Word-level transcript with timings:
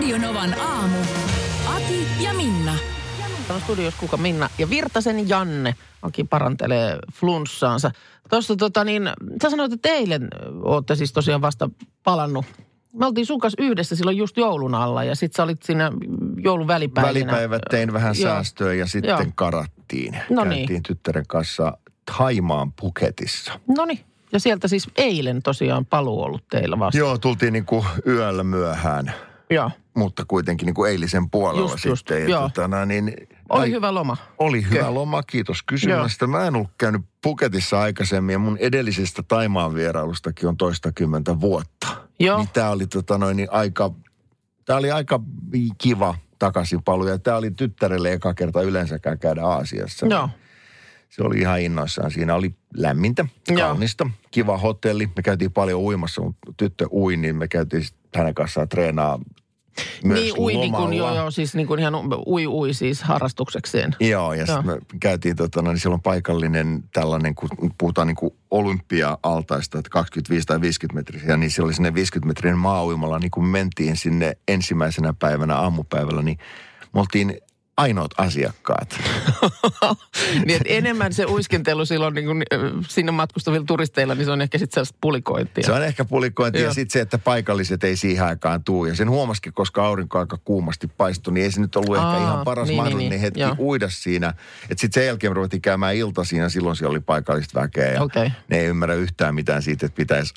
Radionovan 0.00 0.60
aamu. 0.60 0.96
Ati 1.66 2.06
ja 2.20 2.34
Minna. 2.34 2.74
on 3.50 3.60
studios 3.60 3.94
kuka 3.94 4.16
Minna 4.16 4.50
ja 4.58 4.70
Virtasen 4.70 5.28
Janne. 5.28 5.74
Aki 6.02 6.24
parantelee 6.24 6.98
flunssaansa. 7.12 7.90
Tuossa 8.30 8.56
tota 8.56 8.84
niin, 8.84 9.02
sä 9.42 9.50
sanoit, 9.50 9.72
että 9.72 9.88
eilen 9.88 10.28
ootte 10.62 10.94
siis 10.94 11.12
tosiaan 11.12 11.40
vasta 11.40 11.70
palannut. 12.04 12.46
Me 12.92 13.06
oltiin 13.06 13.26
sun 13.26 13.40
kanssa 13.40 13.62
yhdessä 13.62 13.96
silloin 13.96 14.16
just 14.16 14.36
joulun 14.36 14.74
alla 14.74 15.04
ja 15.04 15.14
sit 15.14 15.32
sä 15.32 15.42
olit 15.42 15.62
siinä 15.62 15.92
joulun 16.36 16.66
välipäivinä. 16.66 17.32
Välipäivät 17.32 17.62
tein 17.70 17.92
vähän 17.92 18.14
Joo. 18.18 18.30
säästöä 18.32 18.74
ja 18.74 18.86
sitten 18.86 19.10
Joo. 19.10 19.24
karattiin. 19.34 20.16
No 20.30 20.44
niin. 20.44 20.60
Käytiin 20.60 20.82
tyttären 20.82 21.26
kanssa 21.28 21.78
Thaimaan 22.16 22.72
Phuketissa. 22.72 23.60
No 23.76 23.84
niin. 23.84 24.00
Ja 24.32 24.40
sieltä 24.40 24.68
siis 24.68 24.88
eilen 24.96 25.42
tosiaan 25.42 25.86
paluu 25.86 26.22
ollut 26.22 26.44
teillä 26.50 26.78
vasta. 26.78 26.98
Joo, 26.98 27.18
tultiin 27.18 27.52
niinku 27.52 27.84
yöllä 28.06 28.44
myöhään, 28.44 29.12
Joo. 29.50 29.70
mutta 29.96 30.24
kuitenkin 30.28 30.66
niinku 30.66 30.84
eilisen 30.84 31.30
puolella 31.30 31.70
Just, 31.70 31.84
just, 31.84 32.08
sitten. 32.08 32.28
joo. 32.28 32.42
Ja 32.42 32.48
totana, 32.48 32.84
niin, 32.86 33.14
Oli 33.48 33.62
ai- 33.62 33.70
hyvä 33.70 33.94
loma. 33.94 34.16
Oli 34.38 34.62
hyvä 34.70 34.84
Kö? 34.84 34.90
loma, 34.94 35.22
kiitos 35.22 35.62
kysymästä. 35.62 36.26
Mä 36.26 36.46
en 36.46 36.56
ollut 36.56 36.70
käynyt 36.78 37.02
Puketissa 37.22 37.80
aikaisemmin 37.80 38.32
ja 38.32 38.38
mun 38.38 38.56
edellisestä 38.60 39.22
Taimaan 39.22 39.74
vierailustakin 39.74 40.48
on 40.48 40.56
toistakymmentä 40.56 41.40
vuotta. 41.40 41.86
Joo. 42.20 42.38
Niin 42.38 42.48
tää 42.52 42.70
oli 42.70 42.86
tota 42.86 43.18
noin, 43.18 43.36
niin 43.36 43.48
aika, 43.50 43.90
tää 44.64 44.76
oli 44.76 44.90
aika 44.90 45.20
kiva 45.78 46.14
takaisinpalu 46.38 47.06
ja 47.06 47.18
tää 47.18 47.36
oli 47.36 47.50
tyttärelle 47.50 48.12
eka 48.12 48.34
kerta 48.34 48.62
yleensäkään 48.62 49.18
käydä 49.18 49.42
Aasiassa. 49.44 50.06
Joo. 50.06 50.28
Se 51.08 51.22
oli 51.22 51.38
ihan 51.38 51.60
innoissaan. 51.60 52.10
Siinä 52.10 52.34
oli 52.34 52.54
lämmintä, 52.76 53.26
Joo. 53.48 53.58
kaunista, 53.68 54.10
kiva 54.30 54.58
hotelli. 54.58 55.06
Me 55.16 55.22
käytiin 55.22 55.52
paljon 55.52 55.80
uimassa, 55.80 56.22
mutta 56.22 56.52
tyttö 56.56 56.86
ui, 56.92 57.16
niin 57.16 57.36
me 57.36 57.48
käytiin 57.48 57.82
hänen 58.16 58.34
kanssaan 58.34 58.68
treenaa 58.68 59.18
myös 60.04 60.20
niin 60.20 60.38
ui 60.38 60.56
niin 60.56 60.72
kuin, 60.72 60.92
joo, 60.92 61.14
joo, 61.14 61.30
siis 61.30 61.54
niin 61.54 61.66
kuin 61.66 61.80
ihan 61.80 61.94
ui 62.26 62.46
ui 62.46 62.74
siis 62.74 63.02
harrastuksekseen. 63.02 63.96
Joo, 64.00 64.32
ja 64.32 64.46
sitten 64.46 64.66
me 64.66 64.78
käytiin, 65.00 65.36
tota, 65.36 65.62
no, 65.62 65.72
niin 65.72 65.80
siellä 65.80 65.94
on 65.94 66.02
paikallinen 66.02 66.84
tällainen, 66.92 67.34
kun 67.34 67.48
puhutaan 67.78 68.06
niin 68.06 68.16
kuin 68.16 68.34
olympia-altaista, 68.50 69.78
että 69.78 69.90
25 69.90 70.46
tai 70.46 70.60
50 70.60 70.94
metriä, 70.94 71.36
niin 71.36 71.50
siellä 71.50 71.66
oli 71.66 71.74
sinne 71.74 71.94
50 71.94 72.26
metrin 72.26 72.58
maa 72.58 72.80
niin 73.18 73.30
kun 73.30 73.46
mentiin 73.46 73.96
sinne 73.96 74.36
ensimmäisenä 74.48 75.14
päivänä 75.18 75.56
aamupäivällä, 75.56 76.22
niin 76.22 76.38
me 76.94 77.00
oltiin 77.00 77.40
ainoat 77.80 78.10
asiakkaat. 78.18 79.00
niin 80.46 80.60
enemmän 80.64 81.12
se 81.12 81.24
uiskentelu 81.24 81.84
silloin 81.84 82.14
niin 82.14 82.26
kuin, 82.26 82.42
sinne 82.88 83.12
matkustavilla 83.12 83.66
turisteilla, 83.66 84.14
niin 84.14 84.24
se 84.24 84.30
on 84.30 84.40
ehkä 84.40 84.58
sitten 84.58 84.74
sellaista 84.74 84.98
pulikointia. 85.00 85.64
Se 85.64 85.72
on 85.72 85.84
ehkä 85.84 86.04
pulikointi 86.04 86.60
ja 86.60 86.74
sitten 86.74 86.92
se, 86.92 87.00
että 87.00 87.18
paikalliset 87.18 87.84
ei 87.84 87.96
siihen 87.96 88.26
aikaan 88.26 88.64
tuu. 88.64 88.86
Ja 88.86 88.94
sen 88.94 89.10
huomasikin, 89.10 89.52
koska 89.52 89.86
aurinko 89.86 90.18
aika 90.18 90.38
kuumasti 90.44 90.86
paistui, 90.86 91.34
niin 91.34 91.44
ei 91.44 91.52
se 91.52 91.60
nyt 91.60 91.76
ollut 91.76 91.96
Aa, 91.96 92.12
ehkä 92.12 92.24
ihan 92.24 92.44
paras 92.44 92.68
niin, 92.68 92.72
niin, 92.72 92.82
mahdollinen 92.82 93.10
niin, 93.10 93.20
hetki 93.20 93.40
joo. 93.40 93.56
uida 93.58 93.88
siinä. 93.88 94.28
Että 94.62 94.80
sitten 94.80 95.00
sen 95.02 95.06
jälkeen 95.06 95.36
ruvettiin 95.36 95.62
käymään 95.62 95.96
ilta 95.96 96.24
siinä, 96.24 96.48
silloin 96.48 96.76
siellä 96.76 96.90
oli 96.90 97.00
paikallista 97.00 97.60
väkeä. 97.60 97.92
Ja 97.92 98.02
Okei. 98.02 98.30
Ne 98.48 98.58
ei 98.58 98.66
ymmärrä 98.66 98.94
yhtään 98.94 99.34
mitään 99.34 99.62
siitä, 99.62 99.86
että 99.86 99.96
pitäisi 99.96 100.34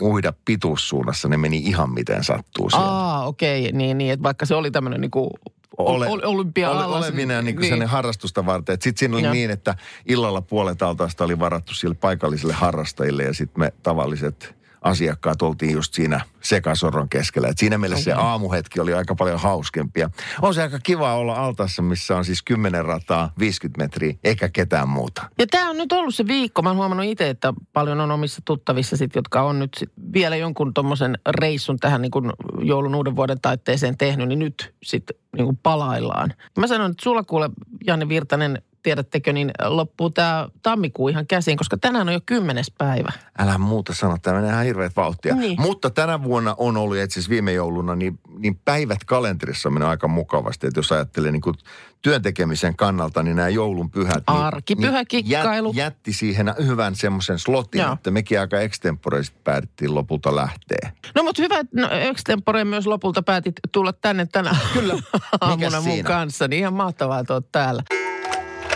uida 0.00 0.32
pituussuunnassa. 0.44 1.28
Ne 1.28 1.36
meni 1.36 1.56
ihan 1.58 1.90
miten 1.90 2.24
sattuu 2.24 2.70
siellä. 2.70 2.86
Aa, 2.86 3.26
okei, 3.26 3.60
okay. 3.60 3.72
niin, 3.72 3.98
niin, 3.98 4.12
että 4.12 4.22
vaikka 4.22 4.46
se 4.46 4.54
oli 4.54 4.70
tämmöinen 4.70 5.00
niin 5.00 5.10
kuin 5.10 5.30
Ole- 5.78 6.08
ol, 6.08 6.20
olympia 6.24 6.70
ole, 6.70 6.84
olevina 6.84 7.42
niin 7.42 7.56
kuin 7.56 7.70
niin. 7.70 7.86
harrastusta 7.86 8.46
varten. 8.46 8.74
Sitten 8.80 8.98
siinä 8.98 9.16
oli 9.16 9.22
Joo. 9.22 9.32
niin, 9.32 9.50
että 9.50 9.74
illalla 10.08 10.40
puolet 10.42 10.82
altaasta 10.82 11.24
oli 11.24 11.38
varattu 11.38 11.74
sille 11.74 11.94
paikallisille 11.94 12.52
harrastajille 12.52 13.22
ja 13.22 13.34
sitten 13.34 13.60
me 13.60 13.72
tavalliset 13.82 14.61
asiakkaat 14.82 15.42
oltiin 15.42 15.72
just 15.72 15.94
siinä 15.94 16.20
sekasorron 16.40 17.08
keskellä. 17.08 17.48
Et 17.48 17.58
siinä 17.58 17.78
mielessä 17.78 18.12
okay. 18.12 18.22
se 18.22 18.26
aamuhetki 18.26 18.80
oli 18.80 18.94
aika 18.94 19.14
paljon 19.14 19.40
hauskempia. 19.40 20.10
On 20.42 20.54
se 20.54 20.62
aika 20.62 20.78
kiva 20.82 21.14
olla 21.14 21.34
altaassa, 21.34 21.82
missä 21.82 22.16
on 22.16 22.24
siis 22.24 22.42
10 22.42 22.84
rataa, 22.84 23.32
50 23.38 23.82
metriä, 23.82 24.14
eikä 24.24 24.48
ketään 24.48 24.88
muuta. 24.88 25.22
Ja 25.38 25.46
tämä 25.46 25.70
on 25.70 25.78
nyt 25.78 25.92
ollut 25.92 26.14
se 26.14 26.26
viikko. 26.26 26.62
Mä 26.62 26.70
oon 26.70 26.76
huomannut 26.76 27.06
itse, 27.06 27.28
että 27.28 27.54
paljon 27.72 28.00
on 28.00 28.10
omissa 28.10 28.42
tuttavissa 28.44 28.96
sit, 28.96 29.14
jotka 29.14 29.42
on 29.42 29.58
nyt 29.58 29.70
sit 29.76 29.90
vielä 30.12 30.36
jonkun 30.36 30.74
tommosen 30.74 31.18
reissun 31.28 31.78
tähän 31.78 32.02
niin 32.02 32.10
kuin 32.10 32.32
joulun 32.62 32.94
uuden 32.94 33.16
vuoden 33.16 33.40
taitteeseen 33.40 33.98
tehnyt, 33.98 34.28
niin 34.28 34.38
nyt 34.38 34.74
sitten 34.82 35.16
niin 35.36 35.44
kuin 35.44 35.58
palaillaan. 35.62 36.34
Mä 36.58 36.66
sanon, 36.66 36.90
että 36.90 37.02
sulla 37.02 37.22
kuule, 37.22 37.50
Janne 37.86 38.08
Virtanen, 38.08 38.62
tiedättekö, 38.82 39.32
niin 39.32 39.50
loppuu 39.64 40.10
tämä 40.10 40.48
tammikuu 40.62 41.08
ihan 41.08 41.26
käsiin, 41.26 41.58
koska 41.58 41.76
tänään 41.76 42.08
on 42.08 42.14
jo 42.14 42.20
kymmenes 42.26 42.70
päivä. 42.78 43.12
Älä 43.38 43.58
muuta 43.58 43.94
sano, 43.94 44.16
tämä 44.22 44.36
menee 44.36 44.50
ihan 44.50 44.64
hirveät 44.64 44.96
vauhtia. 44.96 45.34
Niin. 45.34 45.60
Mutta 45.60 45.90
tänä 45.90 46.22
vuonna 46.22 46.54
on 46.58 46.76
ollut, 46.76 46.96
itse 46.96 47.12
asiassa 47.12 47.30
viime 47.30 47.52
jouluna, 47.52 47.96
niin, 47.96 48.18
niin 48.38 48.60
päivät 48.64 49.04
kalenterissa 49.04 49.70
menee 49.70 49.88
aika 49.88 50.08
mukavasti. 50.08 50.66
Että 50.66 50.78
jos 50.78 50.92
ajattelee 50.92 51.32
niin 51.32 51.42
kuin 51.42 51.56
työn 52.02 52.22
tekemisen 52.22 52.76
kannalta, 52.76 53.22
niin 53.22 53.36
nämä 53.36 53.48
joulun 53.48 53.90
pyhät. 53.90 54.14
Niin, 54.14 54.38
Arkipyhäkikkailu. 54.38 55.68
Niin 55.68 55.76
jät, 55.76 55.86
jätti 55.86 56.12
siihen 56.12 56.54
hyvän 56.66 56.94
semmoisen 56.94 57.38
slotin, 57.38 57.80
Joo. 57.80 57.92
että 57.92 58.10
mekin 58.10 58.40
aika 58.40 58.60
extemporeisesti 58.60 59.40
päätettiin 59.44 59.94
lopulta 59.94 60.36
lähteä. 60.36 60.92
No 61.14 61.22
mutta 61.22 61.42
hyvä, 61.42 61.58
että 61.58 61.80
no, 61.80 61.88
extempore 61.90 62.64
myös 62.64 62.86
lopulta 62.86 63.22
päätit 63.22 63.54
tulla 63.72 63.92
tänne 63.92 64.26
tänä 64.26 64.56
Kyllä. 64.72 64.94
aamuna 65.40 65.80
mun 65.80 66.02
kanssa. 66.04 66.48
Niin 66.48 66.60
ihan 66.60 66.74
mahtavaa, 66.74 67.18
että 67.18 67.34
oot 67.34 67.52
täällä. 67.52 67.82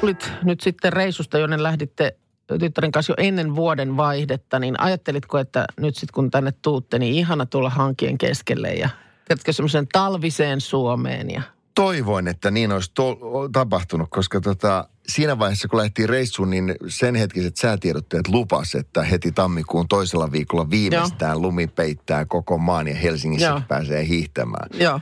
Tulit 0.01 0.33
nyt 0.43 0.61
sitten 0.61 0.93
reissusta, 0.93 1.39
jonne 1.39 1.63
lähditte 1.63 2.17
tyttären 2.59 2.93
kanssa 2.93 3.13
jo 3.13 3.27
ennen 3.27 3.57
vuoden 3.57 3.97
vaihdetta, 3.97 4.59
niin 4.59 4.81
ajattelitko, 4.81 5.39
että 5.39 5.65
nyt 5.81 5.95
sitten 5.97 6.15
kun 6.15 6.31
tänne 6.31 6.53
tuutte, 6.63 6.99
niin 6.99 7.15
ihana 7.15 7.47
tulla 7.47 7.71
hankien 7.71 8.19
keskelle 8.19 8.75
ja 8.75 8.89
tiedätkö 9.25 9.53
semmoisen 9.53 9.89
talviseen 9.93 10.61
Suomeen 10.61 11.31
ja 11.31 11.43
Toivoin, 11.75 12.29
että 12.29 12.51
niin 12.51 12.73
olisi 12.73 12.91
to- 12.95 13.19
tapahtunut, 13.53 14.09
koska 14.11 14.41
tota, 14.41 14.89
siinä 15.09 15.39
vaiheessa, 15.39 15.69
kun 15.69 15.79
lähtiin 15.79 16.09
reissuun, 16.09 16.51
niin 16.51 16.75
sen 16.89 17.15
hetkiset 17.15 17.57
säätiedotteet 17.57 18.29
lupas, 18.29 18.75
että 18.75 19.03
heti 19.03 19.33
tammikuun 19.33 19.89
toisella 19.89 20.33
viikolla 20.33 20.71
viimeistään 20.71 21.43
lumi 21.43 21.67
peittää 21.67 22.25
koko 22.25 22.59
maan 22.59 22.89
ja 22.89 22.95
Helsingissä 22.95 23.47
Joo. 23.47 23.61
pääsee 23.69 24.07
hiihtämään. 24.07 24.69
Joo. 24.75 25.01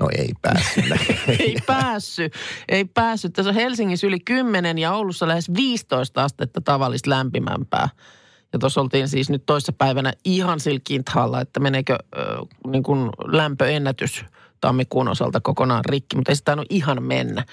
No 0.00 0.08
ei 0.18 0.32
päässyt. 0.42 0.84
ei 1.40 1.56
päässyt, 1.66 2.34
ei 2.68 2.84
päässyt. 2.84 3.32
Tässä 3.32 3.48
on 3.48 3.54
Helsingissä 3.54 4.06
yli 4.06 4.20
10 4.20 4.78
ja 4.78 4.92
Oulussa 4.92 5.28
lähes 5.28 5.54
15 5.54 6.24
astetta 6.24 6.60
tavallista 6.60 7.10
lämpimämpää. 7.10 7.88
Ja 8.52 8.58
tuossa 8.58 8.80
oltiin 8.80 9.08
siis 9.08 9.30
nyt 9.30 9.46
toissa 9.46 9.72
päivänä 9.72 10.12
ihan 10.24 10.60
sillä 10.60 10.80
kinthalla, 10.84 11.40
että 11.40 11.60
meneekö 11.60 11.92
äh, 11.94 12.24
niin 12.66 12.82
kuin 12.82 13.10
lämpöennätys 13.26 14.24
tammikuun 14.60 15.08
osalta 15.08 15.40
kokonaan 15.40 15.84
rikki, 15.84 16.16
mutta 16.16 16.32
ei 16.32 16.36
sitä 16.36 16.44
tainnut 16.44 16.66
ihan 16.70 17.02
mennä. 17.02 17.44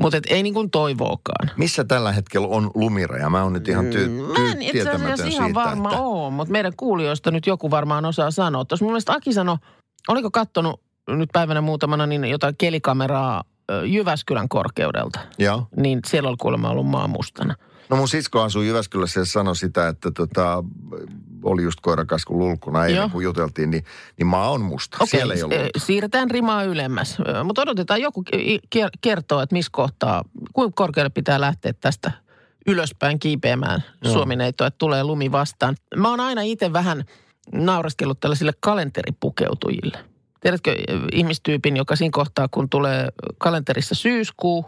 Mutta 0.00 0.18
ei 0.28 0.42
niin 0.42 0.54
kuin 0.54 0.70
toivoakaan. 0.70 1.50
Missä 1.56 1.84
tällä 1.84 2.12
hetkellä 2.12 2.48
on 2.48 2.70
lumiraja? 2.74 3.30
Mä 3.30 3.42
oon 3.42 3.52
nyt 3.52 3.68
ihan 3.68 3.84
ty- 3.84 4.08
Mä 4.08 4.34
ty- 4.34 4.50
en 4.50 4.62
itse 4.62 4.90
asiassa 4.90 5.16
siitä, 5.16 5.28
ihan 5.28 5.54
varma 5.54 5.88
että... 5.88 6.02
ole, 6.02 6.30
mutta 6.30 6.52
meidän 6.52 6.72
kuulijoista 6.76 7.30
nyt 7.30 7.46
joku 7.46 7.70
varmaan 7.70 8.04
osaa 8.04 8.30
sanoa. 8.30 8.64
Tuossa 8.64 8.84
mun 8.84 8.92
mielestä 8.92 9.12
Aki 9.12 9.32
sanoi, 9.32 9.56
oliko 10.08 10.30
kattonut 10.30 10.80
nyt 11.08 11.28
päivänä 11.32 11.60
muutamana 11.60 12.06
niin 12.06 12.24
jotain 12.24 12.54
kelikameraa 12.58 13.44
Jyväskylän 13.84 14.48
korkeudelta? 14.48 15.20
Joo. 15.38 15.66
Niin 15.76 16.00
siellä 16.06 16.28
oli 16.28 16.36
kuulemma 16.40 16.70
ollut 16.70 16.86
maa 16.86 17.08
mustana. 17.08 17.54
No 17.90 17.96
mun 17.96 18.08
sisko 18.08 18.42
asuu 18.42 18.62
Jyväskylässä 18.62 19.20
ja 19.20 19.24
sanoi 19.24 19.56
sitä, 19.56 19.88
että 19.88 20.10
tota, 20.10 20.64
oli 21.42 21.62
just 21.62 21.80
koirakaskun 21.80 22.38
lulkuna 22.38 22.84
eilen, 22.84 22.96
Joo. 22.96 23.08
kun 23.08 23.22
juteltiin, 23.22 23.70
niin, 23.70 23.84
niin 24.18 24.26
maa 24.26 24.50
on 24.50 24.60
musta. 24.60 24.96
Okei, 25.00 25.06
Siellä 25.06 25.34
ei 25.34 25.42
ollut. 25.42 25.58
siirretään 25.76 26.30
rimaa 26.30 26.62
ylemmäs. 26.62 27.18
Mutta 27.44 27.62
odotetaan 27.62 28.00
joku 28.00 28.24
kertoo, 29.00 29.40
että 29.40 29.54
missä 29.54 29.70
kohtaa, 29.72 30.24
kuinka 30.52 30.72
korkealle 30.76 31.10
pitää 31.10 31.40
lähteä 31.40 31.72
tästä 31.72 32.12
ylöspäin 32.66 33.18
kiipeämään 33.18 33.84
Joo. 34.04 34.12
Suomineitoa, 34.12 34.66
että 34.66 34.78
tulee 34.78 35.04
lumi 35.04 35.32
vastaan. 35.32 35.76
Mä 35.96 36.08
oon 36.10 36.20
aina 36.20 36.42
itse 36.42 36.72
vähän 36.72 37.04
naureskellut 37.52 38.20
tällaisille 38.20 38.52
kalenteripukeutujille. 38.60 39.98
Tiedätkö 40.40 40.74
ihmistyypin, 41.12 41.76
joka 41.76 41.96
siinä 41.96 42.10
kohtaa, 42.12 42.48
kun 42.50 42.68
tulee 42.70 43.08
kalenterissa 43.38 43.94
syyskuu 43.94 44.66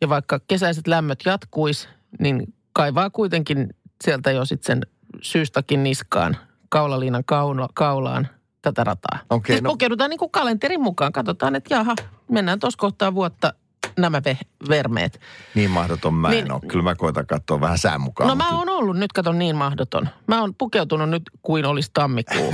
ja 0.00 0.08
vaikka 0.08 0.40
kesäiset 0.48 0.86
lämmöt 0.86 1.18
jatkuis, 1.26 1.88
niin 2.20 2.54
kaivaa 2.72 3.10
kuitenkin 3.10 3.68
sieltä 4.04 4.30
jo 4.30 4.44
sitten 4.44 4.66
sen 4.66 4.80
syystakin 5.22 5.82
niskaan, 5.82 6.36
kaulaliinan 6.68 7.24
kaula, 7.24 7.68
kaulaan, 7.74 8.28
tätä 8.62 8.84
rataa. 8.84 9.18
Okei, 9.30 9.54
siis 9.56 9.62
no- 9.62 9.70
pukeudutaan 9.70 10.10
niin 10.10 10.18
kuin 10.18 10.30
kalenterin 10.30 10.80
mukaan. 10.80 11.12
Katsotaan, 11.12 11.56
että 11.56 11.74
jaha, 11.74 11.94
mennään 12.30 12.58
tuossa 12.60 12.78
kohtaa 12.78 13.14
vuotta 13.14 13.52
nämä 13.98 14.18
ve- 14.28 14.46
vermeet. 14.68 15.20
Niin 15.54 15.70
mahdoton 15.70 16.14
mä 16.14 16.28
en 16.28 16.34
Niin- 16.34 16.52
ole. 16.52 16.60
Kyllä 16.68 16.82
mä 16.84 16.94
koitan 16.94 17.26
katsoa 17.26 17.60
vähän 17.60 17.78
sään 17.78 18.00
mukaan. 18.00 18.28
No 18.28 18.34
mä 18.34 18.44
mutta- 18.44 18.56
oon 18.56 18.68
ollut, 18.68 18.96
nyt 18.96 19.12
katon 19.12 19.38
niin 19.38 19.56
mahdoton. 19.56 20.08
Mä 20.26 20.40
oon 20.40 20.54
pukeutunut 20.54 21.10
nyt 21.10 21.22
kuin 21.42 21.64
olisi 21.64 21.90
tammikuu. 21.94 22.52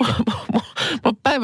Mä 0.00 0.06
oon 0.15 0.15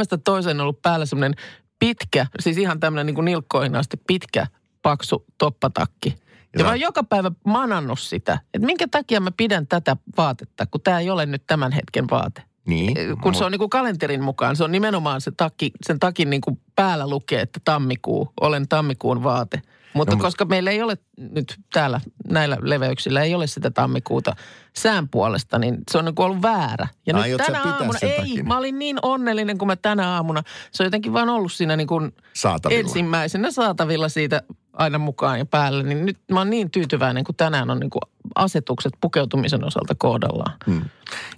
päivästä 0.02 0.18
toiseen 0.24 0.60
ollut 0.60 0.82
päällä 0.82 1.06
semmoinen 1.06 1.34
pitkä, 1.78 2.26
siis 2.40 2.58
ihan 2.58 2.80
tämmöinen 2.80 3.06
niin 3.06 3.14
kuin 3.14 3.24
nilkkoihin 3.24 3.76
asti 3.76 3.96
pitkä, 4.06 4.46
paksu 4.82 5.24
toppatakki. 5.38 6.08
Ja, 6.08 6.58
Ja 6.58 6.64
mä 6.64 6.70
oon 6.70 6.80
joka 6.80 7.02
päivä 7.02 7.30
manannut 7.44 8.00
sitä, 8.00 8.38
että 8.54 8.66
minkä 8.66 8.88
takia 8.90 9.20
mä 9.20 9.30
pidän 9.36 9.66
tätä 9.66 9.96
vaatetta, 10.16 10.66
kun 10.66 10.80
tämä 10.80 11.00
ei 11.00 11.10
ole 11.10 11.26
nyt 11.26 11.42
tämän 11.46 11.72
hetken 11.72 12.04
vaate. 12.10 12.42
Niin. 12.66 12.96
Kun 13.22 13.34
se 13.34 13.44
on 13.44 13.52
niin 13.52 13.58
kuin 13.58 13.70
kalenterin 13.70 14.22
mukaan, 14.22 14.56
se 14.56 14.64
on 14.64 14.72
nimenomaan 14.72 15.20
se 15.20 15.30
takki, 15.36 15.70
sen 15.86 15.98
takin 15.98 16.30
niin 16.30 16.40
kuin 16.40 16.60
päällä 16.76 17.08
lukee, 17.10 17.40
että 17.40 17.60
tammikuu, 17.64 18.32
olen 18.40 18.68
tammikuun 18.68 19.22
vaate. 19.22 19.62
Mutta 19.94 20.14
No, 20.16 20.22
koska 20.22 20.44
meillä 20.44 20.70
ei 20.70 20.82
ole 20.82 20.98
nyt 21.16 21.60
täällä 21.72 22.00
näillä 22.30 22.56
leveyksillä, 22.60 23.22
ei 23.22 23.34
ole 23.34 23.46
sitä 23.46 23.70
tammikuuta 23.70 24.36
sään 24.76 25.08
puolesta, 25.08 25.58
niin 25.58 25.78
se 25.90 25.98
on 25.98 26.04
niin 26.04 26.14
kuin 26.14 26.26
ollut 26.26 26.42
väärä. 26.42 26.88
Ja 27.06 27.16
Aiot 27.16 27.38
nyt 27.40 27.46
tänä 27.46 27.62
aamuna, 27.62 27.98
ei, 28.02 28.16
takin? 28.18 28.48
mä 28.48 28.58
olin 28.58 28.78
niin 28.78 28.98
onnellinen 29.02 29.58
kuin 29.58 29.66
mä 29.66 29.76
tänä 29.76 30.08
aamuna. 30.10 30.42
Se 30.70 30.82
on 30.82 30.86
jotenkin 30.86 31.12
vaan 31.12 31.28
ollut 31.28 31.52
siinä 31.52 31.76
niin 31.76 31.86
kuin 31.86 32.12
Saatavilla. 32.32 32.80
ensimmäisenä 32.80 33.50
saatavilla 33.50 34.08
siitä 34.08 34.42
aina 34.72 34.98
mukaan 34.98 35.38
ja 35.38 35.46
päälle. 35.46 35.82
Niin 35.82 36.06
nyt 36.06 36.18
mä 36.32 36.40
oon 36.40 36.50
niin 36.50 36.70
tyytyväinen, 36.70 37.24
kun 37.24 37.34
tänään 37.34 37.70
on 37.70 37.80
niin 37.80 37.90
kuin 37.90 38.02
asetukset 38.34 38.92
pukeutumisen 39.00 39.64
osalta 39.64 39.94
kohdallaan. 39.98 40.52
Hmm. 40.66 40.84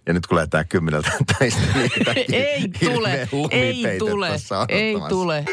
Ja 0.06 0.12
nyt 0.12 0.27
kun 0.27 0.37
lähdetään 0.37 0.69
kymmeneltä 0.69 1.11
täistä, 1.39 1.62
niin 1.75 1.91
ei 2.33 2.69
tule, 2.69 3.29
ei 3.51 3.99
tule, 3.99 4.31
ei 4.69 4.97
tule. 5.09 5.45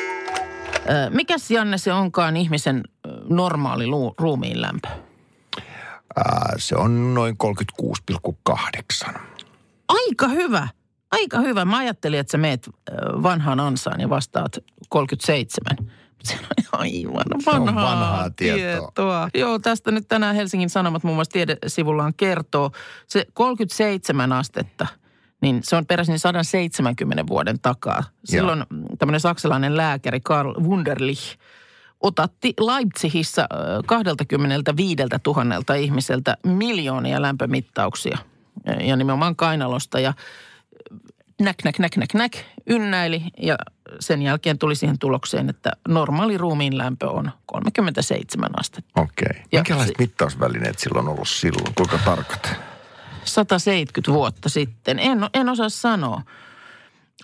Mikäs 1.09 1.51
Janne 1.51 1.77
se 1.77 1.93
onkaan 1.93 2.37
ihmisen 2.37 2.83
normaali 3.31 3.87
lu- 3.87 4.15
ruumiin 4.19 4.61
lämpö? 4.61 4.87
Ää, 6.15 6.53
se 6.57 6.75
on 6.75 7.13
noin 7.13 7.35
36,8. 7.37 9.19
Aika 9.87 10.27
hyvä, 10.27 10.67
aika 11.11 11.39
hyvä. 11.39 11.65
Mä 11.65 11.77
ajattelin, 11.77 12.19
että 12.19 12.31
sä 12.31 12.37
meet 12.37 12.67
ö, 12.67 12.71
vanhaan 13.23 13.59
ansaan 13.59 14.01
ja 14.01 14.09
vastaat 14.09 14.57
37. 14.89 15.77
Mutta 15.79 16.29
se 16.29 16.33
on 16.73 16.79
aivan 16.79 17.25
vanhaa, 17.45 17.91
vanhaa 17.91 18.29
tietoa. 18.29 19.29
Joo, 19.33 19.59
tästä 19.59 19.91
nyt 19.91 20.07
tänään 20.07 20.35
Helsingin 20.35 20.69
Sanomat 20.69 21.03
muun 21.03 21.17
muassa 21.17 21.31
tiedesivullaan 21.31 22.13
kertoo. 22.17 22.71
Se 23.07 23.25
37 23.33 24.31
astetta, 24.33 24.87
niin 25.41 25.59
se 25.63 25.75
on 25.75 25.85
peräisin 25.85 26.19
170 26.19 27.27
vuoden 27.27 27.59
takaa. 27.59 28.03
Silloin 28.25 28.63
tämmöinen 28.99 29.19
saksalainen 29.19 29.77
lääkäri 29.77 30.19
Karl 30.19 30.53
Wunderlich 30.63 31.37
otatti 32.01 32.53
Leipzigissä 32.59 33.47
ö, 33.53 33.55
25 33.85 34.95
000 35.25 35.75
ihmiseltä 35.75 36.37
miljoonia 36.43 37.21
lämpömittauksia 37.21 38.17
ja 38.79 38.95
nimenomaan 38.95 39.35
kainalosta 39.35 39.99
ja 39.99 40.13
näk, 41.41 41.55
näk, 41.63 41.79
näk, 41.79 41.97
näk, 41.97 42.13
näk, 42.13 42.31
ynnäili 42.67 43.23
ja 43.37 43.55
sen 43.99 44.21
jälkeen 44.21 44.57
tuli 44.57 44.75
siihen 44.75 44.99
tulokseen, 44.99 45.49
että 45.49 45.71
normaali 45.87 46.37
ruumiin 46.37 46.77
lämpö 46.77 47.09
on 47.09 47.31
37 47.45 48.49
astetta. 48.59 49.01
Okei. 49.01 49.41
Ja 49.51 49.59
Minkälaiset 49.59 49.95
se- 49.97 50.03
mittausvälineet 50.03 50.79
silloin 50.79 51.07
on 51.07 51.13
ollut 51.13 51.29
silloin? 51.29 51.75
Kuinka 51.75 51.99
tarkat? 52.05 52.55
170 53.23 54.11
vuotta 54.13 54.49
sitten. 54.49 54.99
En, 54.99 55.19
en 55.33 55.49
osaa 55.49 55.69
sanoa. 55.69 56.21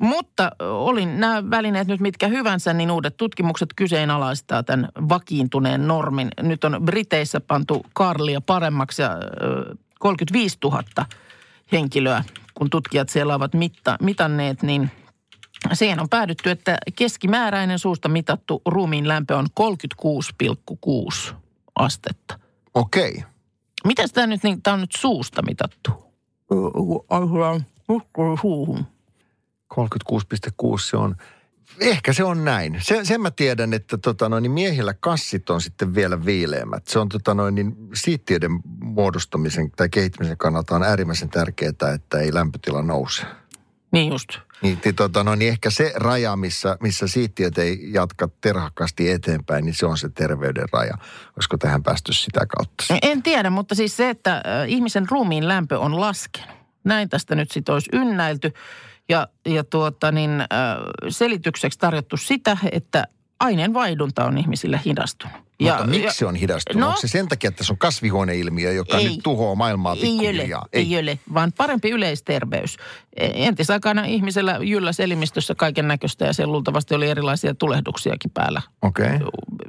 Mutta 0.02 0.52
olin 0.60 1.20
nämä 1.20 1.50
välineet 1.50 1.88
nyt 1.88 2.00
mitkä 2.00 2.28
hyvänsä, 2.28 2.74
niin 2.74 2.92
uudet 2.92 3.18
tutkimukset 3.18 3.70
kyseenalaistaa 3.76 4.64
tämän 4.64 4.90
vakiintuneen 5.10 5.88
normin. 5.88 6.30
Nyt 6.42 6.64
on 6.64 6.82
Briteissä 6.86 7.40
pantu 7.40 7.86
Karlia 7.94 8.42
paremmaksi 8.42 9.02
ja 9.02 9.12
ö, 9.12 9.76
35 10.00 10.58
000 10.64 10.84
henkilöä, 11.72 12.24
kun 12.54 12.70
tutkijat 12.70 13.10
siellä 13.10 13.36
ovat 13.36 13.54
mitta, 13.54 13.98
mitanneet, 14.02 14.64
niin 14.64 14.92
siihen 15.74 16.00
on 16.00 16.10
päädytty, 16.10 16.52
että 16.52 16.78
keskimääräinen 16.96 17.80
suusta 17.80 18.10
mitattu 18.10 18.62
ruumiin 18.66 19.08
lämpö 19.08 19.38
on 19.38 19.48
36,6 21.30 21.36
astetta. 21.76 22.40
Okei. 22.74 23.24
Miten 23.86 24.10
tämä 24.14 24.28
nyt, 24.28 24.44
niin, 24.44 24.62
tämä 24.62 24.74
on 24.74 24.82
nyt 24.82 24.96
suusta 24.98 25.42
mitattu? 25.42 25.92
Suuhun. 28.42 28.86
36,6 29.74 30.80
se 30.80 30.98
on. 30.98 31.16
Ehkä 31.80 32.14
se 32.14 32.24
on 32.24 32.46
näin. 32.46 32.78
Se, 32.82 33.06
sen 33.06 33.22
mä 33.22 33.32
tiedän, 33.32 33.74
että 33.74 33.98
tota 33.98 34.30
noin, 34.30 34.42
niin 34.42 34.52
miehillä 34.52 34.94
kassit 35.00 35.50
on 35.50 35.62
sitten 35.62 35.96
vielä 35.96 36.26
viileämmät. 36.26 36.88
Se 36.88 37.00
on 37.00 37.10
tota 37.10 37.34
noin, 37.34 37.56
niin 37.56 37.76
siittiöiden 37.94 38.60
muodostamisen 38.82 39.72
tai 39.72 39.90
kehittämisen 39.90 40.38
kannalta 40.38 40.76
on 40.76 40.84
äärimmäisen 40.84 41.30
tärkeää, 41.30 41.94
että 41.96 42.20
ei 42.20 42.34
lämpötila 42.34 42.82
nouse. 42.82 43.26
Niin 43.92 44.12
just. 44.12 44.30
Niin, 44.62 44.78
ti- 44.78 44.94
tota, 44.94 45.24
no, 45.24 45.36
niin 45.36 45.50
ehkä 45.50 45.70
se 45.70 45.94
raja, 45.96 46.36
missä, 46.36 46.78
missä 46.82 47.08
siittiöt 47.08 47.58
ei 47.58 47.80
jatka 47.94 48.30
terhakkaasti 48.42 49.12
eteenpäin, 49.12 49.66
niin 49.66 49.76
se 49.76 49.86
on 49.86 49.98
se 49.98 50.10
terveyden 50.10 50.70
raja. 50.74 50.98
Olisiko 51.36 51.58
tähän 51.58 51.84
päästy 51.84 52.14
sitä 52.14 52.46
kautta? 52.46 52.86
En 53.02 53.24
tiedä, 53.24 53.50
mutta 53.50 53.76
siis 53.76 53.98
se, 53.98 54.10
että 54.10 54.44
ihmisen 54.68 55.10
ruumiin 55.10 55.48
lämpö 55.48 55.80
on 55.80 56.00
laskenut. 56.00 56.58
Näin 56.84 57.10
tästä 57.10 57.36
nyt 57.36 57.52
sitten 57.52 57.74
olisi 57.74 57.90
ynnäilty. 57.94 58.54
Ja, 59.10 59.28
ja 59.46 59.64
tuota 59.64 60.12
niin, 60.12 60.42
äh, 60.42 60.48
selitykseksi 61.10 61.80
tarjottu 61.80 62.18
sitä, 62.18 62.58
että 62.72 63.04
aineenvaihdunta 63.40 64.26
on 64.26 64.38
ihmisille 64.38 64.80
hidastunut. 64.86 65.38
Ja, 65.60 65.74
Mutta 65.74 65.90
miksi 65.90 66.18
se 66.18 66.26
on 66.26 66.36
hidastunut? 66.36 66.80
No- 66.80 66.88
Onko 66.88 67.02
se 67.02 67.08
sen 67.08 67.28
takia, 67.28 67.48
että 67.48 67.64
se 67.64 67.74
on 67.74 67.78
kasvihuoneilmiö, 67.78 68.72
joka 68.72 68.98
Ei. 68.98 69.10
nyt 69.10 69.20
tuhoaa 69.24 69.56
maailmaa 69.56 69.94
Ei 69.94 70.02
pikkuhiljaa? 70.02 70.66
ei. 70.74 70.96
ei 70.96 71.00
ole, 71.00 71.20
vaan 71.34 71.52
parempi 71.58 71.90
yleisterveys. 71.90 72.78
E, 73.16 73.30
Entisaikana 73.34 74.06
ihmisellä 74.06 74.60
jylläs 74.62 75.00
elimistössä 75.00 75.56
kaiken 75.56 75.88
näköistä 75.88 76.26
ja 76.26 76.34
siellä 76.34 76.52
luultavasti 76.52 76.96
oli 76.96 77.10
erilaisia 77.10 77.56
tulehduksiakin 77.56 78.32
päällä. 78.32 78.62
Okay. 78.82 79.20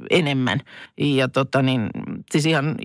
enemmän. 0.09 0.61
Ja 0.97 1.27
tota 1.27 1.61
niin, 1.61 1.89
siis 2.31 2.45
ihan 2.45 2.75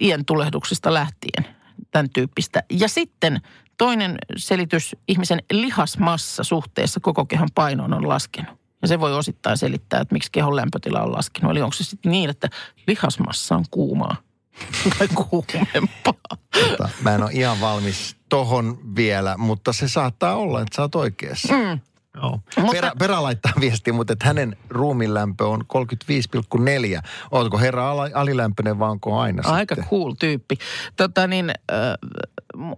iän 0.00 0.24
tulehduksista 0.24 0.94
lähtien, 0.94 1.54
tämän 1.90 2.10
tyyppistä. 2.10 2.62
Ja 2.70 2.88
sitten 2.88 3.40
toinen 3.78 4.18
selitys, 4.36 4.96
ihmisen 5.08 5.42
lihasmassa 5.52 6.44
suhteessa 6.44 7.00
koko 7.00 7.24
kehon 7.24 7.48
painoon 7.54 7.94
on 7.94 8.08
laskenut. 8.08 8.58
Ja 8.82 8.88
se 8.88 9.00
voi 9.00 9.14
osittain 9.14 9.58
selittää, 9.58 10.00
että 10.00 10.12
miksi 10.12 10.32
kehon 10.32 10.56
lämpötila 10.56 11.02
on 11.02 11.12
laskenut. 11.12 11.50
Eli 11.50 11.62
onko 11.62 11.72
se 11.72 11.84
sitten 11.84 12.12
niin, 12.12 12.30
että 12.30 12.48
lihasmassa 12.86 13.56
on 13.56 13.64
kuumaa 13.70 14.16
tai 14.98 15.08
kuumempaa? 15.08 16.36
Tota, 16.68 16.88
mä 17.00 17.14
en 17.14 17.22
ole 17.22 17.30
ihan 17.32 17.60
valmis 17.60 18.16
tohon 18.28 18.78
vielä, 18.96 19.36
mutta 19.36 19.72
se 19.72 19.88
saattaa 19.88 20.36
olla, 20.36 20.60
että 20.60 20.76
sä 20.76 20.82
oot 20.82 20.94
oikeassa. 20.94 21.54
Mm. 21.54 21.80
Joo. 22.22 22.40
Mutta- 22.56 22.72
Perä, 22.72 22.92
perä 22.98 23.22
laittaa 23.22 23.52
viestiä, 23.60 23.92
mutta 23.92 24.12
että 24.12 24.26
hänen 24.26 24.56
ruumin 24.70 25.14
lämpö 25.14 25.46
on 25.48 25.64
35,4. 25.68 27.02
Ootko 27.30 27.58
herra 27.58 27.90
alilämpöinen 28.14 28.78
vai 28.78 28.90
onko 28.90 29.18
aina 29.18 29.42
Aika 29.46 29.74
sitten? 29.74 29.90
cool 29.90 30.12
tyyppi. 30.18 30.56
Tota 30.96 31.26
niin, 31.26 31.50
äh, 31.50 31.78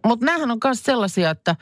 mutta 0.06 0.26
näähän 0.26 0.50
on 0.50 0.58
myös 0.64 0.82
sellaisia, 0.84 1.30
että 1.30 1.56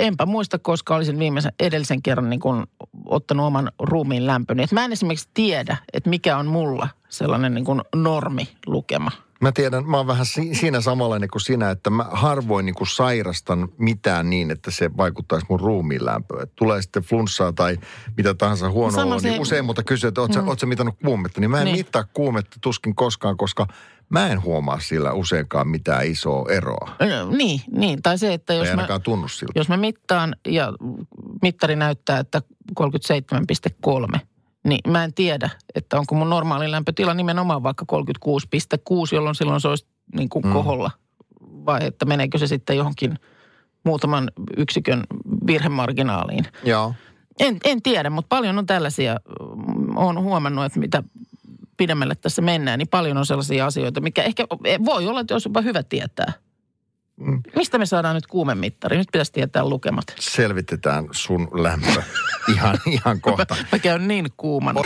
enpä 0.00 0.26
muista, 0.26 0.58
koska 0.58 0.94
olisin 0.94 1.18
viimeisen 1.18 1.52
edellisen 1.60 2.02
kerran 2.02 2.30
niin 2.30 2.40
kun 2.40 2.66
ottanut 3.06 3.46
oman 3.46 3.72
ruumiin 3.78 4.26
lämpöni. 4.26 4.62
Et 4.62 4.72
mä 4.72 4.84
en 4.84 4.92
esimerkiksi 4.92 5.28
tiedä, 5.34 5.76
että 5.92 6.10
mikä 6.10 6.36
on 6.36 6.46
mulla 6.46 6.88
sellainen 7.08 7.54
niin 7.54 7.64
kun 7.64 7.82
normilukema. 7.94 9.10
Mä 9.40 9.52
tiedän, 9.52 9.86
mä 9.86 9.96
oon 9.96 10.06
vähän 10.06 10.26
si- 10.26 10.54
siinä 10.54 10.80
samanlainen 10.80 11.28
kuin 11.28 11.40
sinä, 11.42 11.70
että 11.70 11.90
mä 11.90 12.06
harvoin 12.10 12.66
niin 12.66 12.74
kuin 12.74 12.88
sairastan 12.88 13.68
mitään 13.78 14.30
niin, 14.30 14.50
että 14.50 14.70
se 14.70 14.90
vaikuttaisi 14.96 15.46
mun 15.48 15.60
ruumiin 15.60 16.04
lämpöön. 16.04 16.42
Et 16.42 16.54
tulee 16.56 16.82
sitten 16.82 17.02
flunssaa 17.02 17.52
tai 17.52 17.78
mitä 18.16 18.34
tahansa 18.34 18.70
huonoa, 18.70 19.04
olo, 19.04 19.18
se- 19.20 19.28
niin 19.30 19.40
usein 19.40 19.64
multa 19.64 19.82
kysyy, 19.82 20.08
että 20.08 20.20
oot, 20.20 20.32
sä, 20.32 20.42
Mm. 20.42 20.48
oot 20.48 20.58
sä 20.60 20.66
mitannut 20.66 20.94
kuumetta. 21.04 21.40
Niin 21.40 21.50
mä 21.50 21.58
en 21.60 21.64
Niin. 21.64 21.76
mittaa 21.76 22.04
kuumetta 22.04 22.56
tuskin 22.60 22.94
koskaan, 22.94 23.36
koska 23.36 23.66
mä 24.08 24.28
en 24.28 24.42
huomaa 24.42 24.80
sillä 24.80 25.12
useinkaan 25.12 25.68
mitään 25.68 26.06
isoa 26.06 26.50
eroa. 26.52 26.96
Niin, 27.36 27.60
niin. 27.72 28.02
Tai 28.02 28.18
se, 28.18 28.34
että 28.34 28.54
Jos 28.54 28.68
ei 28.68 28.76
mä, 28.76 28.86
tunnu 29.02 29.28
siltä. 29.28 29.52
jos 29.56 29.68
mä 29.68 29.76
mittaan 29.76 30.36
ja 30.48 30.72
mittari 31.42 31.76
näyttää, 31.76 32.18
että 32.18 32.42
37,3, 32.74 34.20
niin 34.64 34.80
mä 34.88 35.04
en 35.04 35.14
tiedä, 35.14 35.50
että 35.74 35.98
onko 35.98 36.14
mun 36.14 36.30
normaali 36.30 36.70
lämpötila 36.70 37.14
nimenomaan 37.14 37.62
vaikka 37.62 37.84
36,6, 37.92 39.14
jolloin 39.14 39.34
silloin 39.34 39.60
se 39.60 39.68
olisi 39.68 39.86
niin 40.16 40.28
kuin 40.28 40.46
Mm. 40.46 40.52
koholla. 40.52 40.90
Vai 41.40 41.80
että 41.86 42.04
meneekö 42.04 42.38
se 42.38 42.46
sitten 42.46 42.76
johonkin 42.76 43.18
muutaman 43.84 44.30
yksikön 44.56 45.02
virhemarginaaliin. 45.46 46.44
Joo. 46.64 46.94
En, 47.40 47.56
en 47.64 47.82
tiedä, 47.82 48.10
mutta 48.10 48.28
paljon 48.28 48.58
on 48.58 48.66
tällaisia. 48.66 49.16
Olen 49.96 50.22
huomannut, 50.22 50.64
että 50.64 50.78
mitä 50.78 51.02
pidemmälle 51.76 52.14
tässä 52.14 52.42
mennään, 52.42 52.78
niin 52.78 52.88
paljon 52.88 53.16
on 53.16 53.26
sellaisia 53.26 53.66
asioita, 53.66 54.00
mikä 54.00 54.22
ehkä 54.22 54.46
voi 54.84 55.06
olla, 55.06 55.20
että 55.20 55.34
olisi 55.34 55.48
jopa 55.48 55.60
hyvä 55.60 55.82
tietää. 55.82 56.32
Mistä 57.56 57.78
me 57.78 57.86
saadaan 57.86 58.14
nyt 58.14 58.26
kuumemittari? 58.26 58.96
Nyt 58.96 59.08
pitäisi 59.12 59.32
tietää 59.32 59.68
lukemat. 59.68 60.04
Selvitetään 60.20 61.08
sun 61.10 61.48
lämpö 61.52 62.02
ihan, 62.54 62.78
ihan 62.86 63.20
kohta. 63.20 63.56
Mä 63.72 63.78
käyn 63.78 64.08
niin 64.08 64.28
kuumana. 64.36 64.80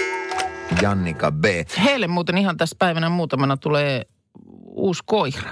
Jannika 0.82 1.32
B. 1.32 1.44
Heille 1.84 2.06
muuten 2.06 2.38
ihan 2.38 2.56
tässä 2.56 2.76
päivänä 2.78 3.08
muutamana 3.08 3.56
tulee 3.56 4.02
uusi 4.64 5.02
koira. 5.06 5.50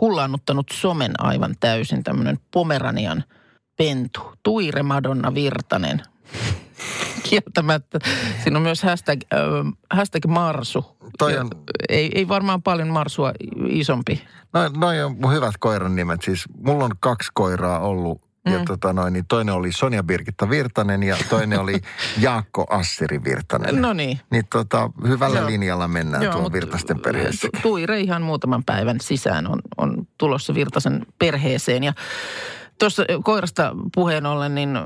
Hullaannuttanut 0.00 0.66
somen 0.72 1.12
aivan 1.18 1.54
täysin 1.60 2.04
tämmöinen 2.04 2.38
Pomeranian 2.50 3.24
pentu. 3.76 4.20
Tuire 4.42 4.82
Madonna 4.82 5.34
Virtanen. 5.34 6.02
Kieltämättä. 7.30 7.98
Siinä 8.42 8.56
on 8.58 8.62
myös 8.62 8.82
hashtag, 8.82 9.20
äh, 9.34 9.40
hashtag 9.90 10.26
Marsu. 10.26 10.96
Toi 11.18 11.38
on- 11.38 11.50
Ei, 11.88 12.10
ei 12.14 12.28
varmaan 12.28 12.62
paljon 12.62 12.88
Marsua 12.88 13.32
isompi. 13.68 14.22
No, 14.52 14.60
noi 14.76 15.02
on 15.02 15.16
mun 15.20 15.32
hyvät 15.32 15.54
koiran 15.58 15.96
nimet. 15.96 16.22
Siis 16.22 16.44
mulla 16.64 16.84
on 16.84 16.90
kaksi 17.00 17.30
koiraa 17.34 17.78
ollut. 17.80 18.28
Ja 18.50 18.58
Mm. 18.58 18.64
tota 18.64 18.92
noin, 18.92 19.12
niin 19.12 19.24
toinen 19.28 19.54
oli 19.54 19.72
Sonja 19.72 20.02
Birgitta 20.02 20.50
Virtanen 20.50 21.02
ja 21.02 21.16
toinen 21.30 21.60
oli 21.60 21.80
Jaakko 22.20 22.66
Assiri 22.70 23.24
Virtanen. 23.24 23.82
No 23.82 23.92
niin. 23.92 24.20
Niin 24.30 24.44
tota, 24.52 24.90
hyvällä 25.08 25.38
Joo. 25.38 25.48
linjalla 25.48 25.88
mennään 25.88 26.22
Joo, 26.24 26.40
mut 26.42 26.52
Virtasten 26.52 27.00
perheessä. 27.00 27.48
Tu- 27.52 27.58
Tuire 27.62 28.00
ihan 28.00 28.22
muutaman 28.22 28.64
päivän 28.64 28.96
sisään 29.00 29.46
on, 29.46 29.58
on 29.76 30.06
tulossa 30.18 30.54
Virtasen 30.54 31.06
perheeseen. 31.18 31.84
Ja 31.84 31.92
tuossa 32.78 33.04
koirasta 33.24 33.76
puheen 33.94 34.26
ollen, 34.26 34.54
niin 34.54 34.78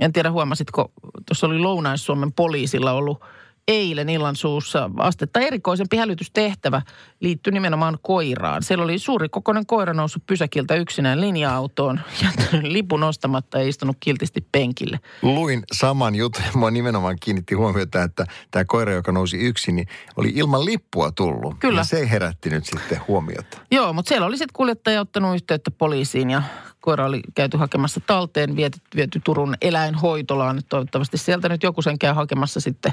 en 0.00 0.12
tiedä 0.12 0.30
huomasitko, 0.30 0.92
tuossa 1.26 1.46
oli 1.46 1.58
Lounais-Suomen 1.58 2.32
poliisilla 2.32 2.92
ollut 2.92 3.22
eilen 3.68 4.08
illan 4.08 4.36
suussa 4.36 4.90
astetta 4.96 5.40
erikoisempi 5.40 5.96
hälytystehtävä 5.96 6.82
liittyi 7.20 7.52
nimenomaan 7.52 7.98
koiraan. 8.02 8.62
Siellä 8.62 8.84
oli 8.84 8.98
suuri 8.98 9.28
kokoinen 9.28 9.66
koira 9.66 9.94
noussut 9.94 10.26
pysäkiltä 10.26 10.74
yksinään 10.74 11.20
linja-autoon, 11.20 12.00
jättänyt 12.22 12.72
lipun 12.72 13.02
ostamatta 13.02 13.58
ja 13.58 13.68
istunut 13.68 13.96
kiltisti 14.00 14.46
penkille. 14.52 15.00
Luin 15.22 15.62
saman 15.72 16.14
jutun 16.14 16.42
ja 16.44 16.50
mua 16.54 16.70
nimenomaan 16.70 17.16
kiinnitti 17.20 17.54
huomiota, 17.54 18.02
että 18.02 18.26
tämä 18.50 18.64
koira, 18.64 18.92
joka 18.92 19.12
nousi 19.12 19.36
yksin, 19.36 19.76
niin 19.76 19.88
oli 20.16 20.32
ilman 20.34 20.64
lippua 20.64 21.12
tullut. 21.12 21.54
Kyllä. 21.58 21.80
Ja 21.80 21.84
se 21.84 22.10
herätti 22.10 22.50
nyt 22.50 22.64
sitten 22.64 23.00
huomiota. 23.08 23.58
Joo, 23.70 23.92
mutta 23.92 24.08
siellä 24.08 24.26
oli 24.26 24.38
sitten 24.38 24.54
kuljettaja 24.56 25.00
ottanut 25.00 25.34
yhteyttä 25.34 25.70
poliisiin 25.70 26.30
ja 26.30 26.42
koira 26.86 27.06
oli 27.06 27.20
käyty 27.34 27.56
hakemassa 27.56 28.00
talteen, 28.06 28.56
viety, 28.56 28.78
viety 28.96 29.20
Turun 29.24 29.54
eläinhoitolaan. 29.62 30.60
Toivottavasti 30.68 31.18
sieltä 31.18 31.48
nyt 31.48 31.62
joku 31.62 31.82
sen 31.82 31.98
käy 31.98 32.14
hakemassa 32.14 32.60
sitten 32.60 32.92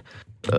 ö, 0.54 0.58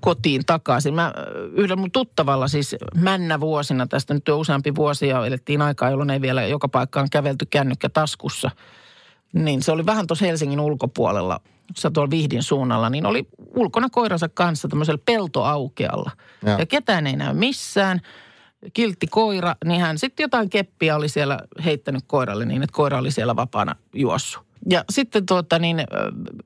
kotiin 0.00 0.42
takaisin. 0.46 0.94
Mä 0.94 1.12
yhdellä 1.52 1.76
mun 1.76 1.90
tuttavalla 1.90 2.48
siis 2.48 2.76
männä 2.94 3.40
vuosina, 3.40 3.86
tästä 3.86 4.14
nyt 4.14 4.28
jo 4.28 4.38
useampi 4.38 4.74
vuosi 4.74 5.08
ja 5.08 5.26
elettiin 5.26 5.62
aikaa, 5.62 5.90
jolloin 5.90 6.10
ei 6.10 6.20
vielä 6.20 6.46
joka 6.46 6.68
paikkaan 6.68 7.10
kävelty 7.10 7.46
kännykkä 7.50 7.88
taskussa. 7.88 8.50
Niin 9.32 9.62
se 9.62 9.72
oli 9.72 9.86
vähän 9.86 10.06
tuossa 10.06 10.24
Helsingin 10.24 10.60
ulkopuolella, 10.60 11.40
jossa 11.68 11.90
tuolla 11.90 12.10
Vihdin 12.10 12.42
suunnalla, 12.42 12.90
niin 12.90 13.06
oli 13.06 13.28
ulkona 13.56 13.88
koiransa 13.90 14.28
kanssa 14.28 14.68
tämmöisellä 14.68 15.02
peltoaukealla. 15.04 16.10
Joo. 16.46 16.58
Ja 16.58 16.66
ketään 16.66 17.06
ei 17.06 17.16
näy 17.16 17.34
missään 17.34 18.00
kiltti 18.72 19.06
koira, 19.06 19.54
niin 19.64 19.80
hän 19.80 19.98
sitten 19.98 20.24
jotain 20.24 20.50
keppiä 20.50 20.96
oli 20.96 21.08
siellä 21.08 21.38
heittänyt 21.64 22.04
koiralle 22.06 22.44
niin, 22.44 22.62
että 22.62 22.74
koira 22.74 22.98
oli 22.98 23.10
siellä 23.10 23.36
vapaana 23.36 23.76
juossut. 23.94 24.46
Ja 24.70 24.84
sitten 24.90 25.26
tuota 25.26 25.58
niin, 25.58 25.84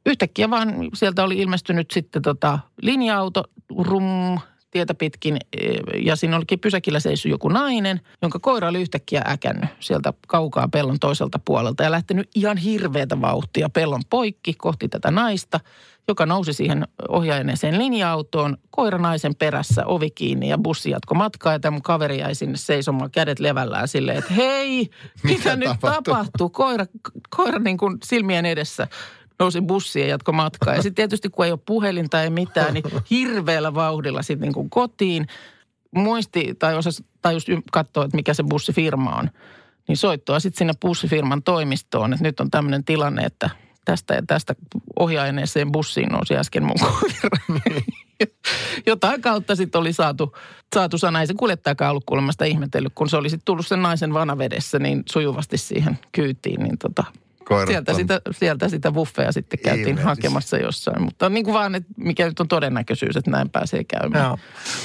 yhtäkkiä 0.06 0.50
vaan 0.50 0.74
sieltä 0.94 1.24
oli 1.24 1.38
ilmestynyt 1.38 1.90
sitten 1.90 2.22
tota 2.22 2.58
linja-auto, 2.82 3.44
rum, 3.78 4.38
tietä 4.70 4.94
pitkin 4.94 5.36
e, 5.36 5.72
ja 6.04 6.16
siinä 6.16 6.36
olikin 6.36 6.60
pysäkillä 6.60 7.00
seissyt 7.00 7.30
joku 7.30 7.48
nainen, 7.48 8.00
jonka 8.22 8.38
koira 8.38 8.68
oli 8.68 8.80
yhtäkkiä 8.80 9.22
äkännyt 9.28 9.70
sieltä 9.80 10.12
kaukaa 10.26 10.68
pellon 10.68 10.98
toiselta 10.98 11.40
puolelta 11.44 11.82
ja 11.82 11.90
lähtenyt 11.90 12.28
ihan 12.34 12.56
hirveätä 12.56 13.20
vauhtia 13.20 13.68
pellon 13.68 14.02
poikki 14.10 14.54
kohti 14.54 14.88
tätä 14.88 15.10
naista, 15.10 15.60
joka 16.08 16.26
nousi 16.26 16.52
siihen 16.52 16.88
ohjaajaneeseen 17.08 17.78
linja-autoon, 17.78 18.56
koiranaisen 18.70 19.34
perässä, 19.34 19.86
ovi 19.86 20.10
kiinni 20.10 20.48
ja 20.48 20.58
bussi 20.58 20.90
jatko 20.90 21.14
matkaa. 21.14 21.52
Ja 21.52 21.60
tämä 21.60 21.70
mun 21.70 21.82
kaveri 21.82 22.18
jäi 22.18 22.34
sinne 22.34 22.56
seisomaan 22.56 23.10
kädet 23.10 23.38
levällään 23.38 23.88
silleen, 23.88 24.18
että 24.18 24.34
hei, 24.34 24.78
mitä, 25.22 25.36
Mitä 25.36 25.56
nyt 25.56 25.68
tapahtuu? 25.68 26.14
tapahtuu? 26.14 26.50
Koira, 26.50 26.86
koira 27.36 27.58
niin 27.58 27.76
kuin 27.78 27.98
silmien 28.04 28.46
edessä 28.46 28.88
nousi 29.40 29.60
bussiin 29.60 30.02
ja 30.02 30.10
jatko 30.10 30.32
matkaa. 30.32 30.74
Ja 30.74 30.82
sitten 30.82 30.94
tietysti 30.94 31.28
kun 31.28 31.44
ei 31.44 31.52
ole 31.52 31.60
puhelinta 31.66 32.22
ei 32.22 32.30
mitään, 32.30 32.74
niin 32.74 32.84
hirveällä 33.10 33.74
vauhdilla 33.74 34.22
sitten 34.22 34.46
niin 34.46 34.54
kuin 34.54 34.70
kotiin. 34.70 35.26
Muisti 35.94 36.54
tai 36.58 36.76
osasi 36.76 37.04
tajus 37.22 37.46
katsoa, 37.72 38.04
että 38.04 38.16
mikä 38.16 38.34
se 38.34 38.42
bussifirma 38.42 39.16
on. 39.16 39.30
Niin 39.88 39.96
soittoa 39.96 40.40
sitten 40.40 40.58
sinne 40.58 40.72
bussifirman 40.80 41.42
toimistoon, 41.42 42.12
että 42.12 42.24
nyt 42.24 42.40
on 42.40 42.50
tämmöinen 42.50 42.84
tilanne, 42.84 43.22
että 43.22 43.50
tästä 43.84 44.14
ja 44.14 44.22
tästä 44.26 44.54
ohjaajaneeseen 44.98 45.72
bussiin 45.72 46.08
nousi 46.08 46.36
äsken 46.36 46.64
mun. 46.64 46.76
Jotain 48.86 49.22
kautta 49.22 49.56
sitten 49.56 49.78
oli 49.78 49.92
saatu, 49.92 50.36
saatu 50.74 50.98
sana. 50.98 51.20
Ei 51.20 51.26
se 51.26 51.34
kuljettajakaan 51.34 51.90
ollut 51.90 52.04
kuulemma 52.06 52.32
sitä 52.32 52.44
ihmetellyt, 52.44 52.92
kun 52.94 53.08
se 53.08 53.16
oli 53.16 53.30
sitten 53.30 53.44
tullut 53.44 53.66
sen 53.66 53.82
naisen 53.82 54.14
vanavedessä 54.14 54.78
niin 54.78 55.02
sujuvasti 55.12 55.58
siihen 55.58 55.98
kyytiin. 56.12 56.62
Niin 56.62 56.78
tota, 56.78 57.04
Koirat 57.50 57.68
sieltä, 57.68 57.92
on- 57.92 57.96
sitä, 57.96 58.20
sieltä 58.30 58.68
sitä 58.68 58.92
buffeja 58.92 59.32
sitten 59.32 59.58
käytiin 59.58 59.80
Ihmeellistä. 59.80 60.08
hakemassa 60.08 60.56
jossain. 60.56 61.02
Mutta 61.02 61.28
niin 61.28 61.44
kuin 61.44 61.54
vaan, 61.54 61.74
että 61.74 61.88
mikä 61.96 62.26
nyt 62.26 62.40
on 62.40 62.48
todennäköisyys, 62.48 63.16
että 63.16 63.30
näin 63.30 63.50
pääsee 63.50 63.84
käymään. 63.84 64.24
Joo. 64.24 64.38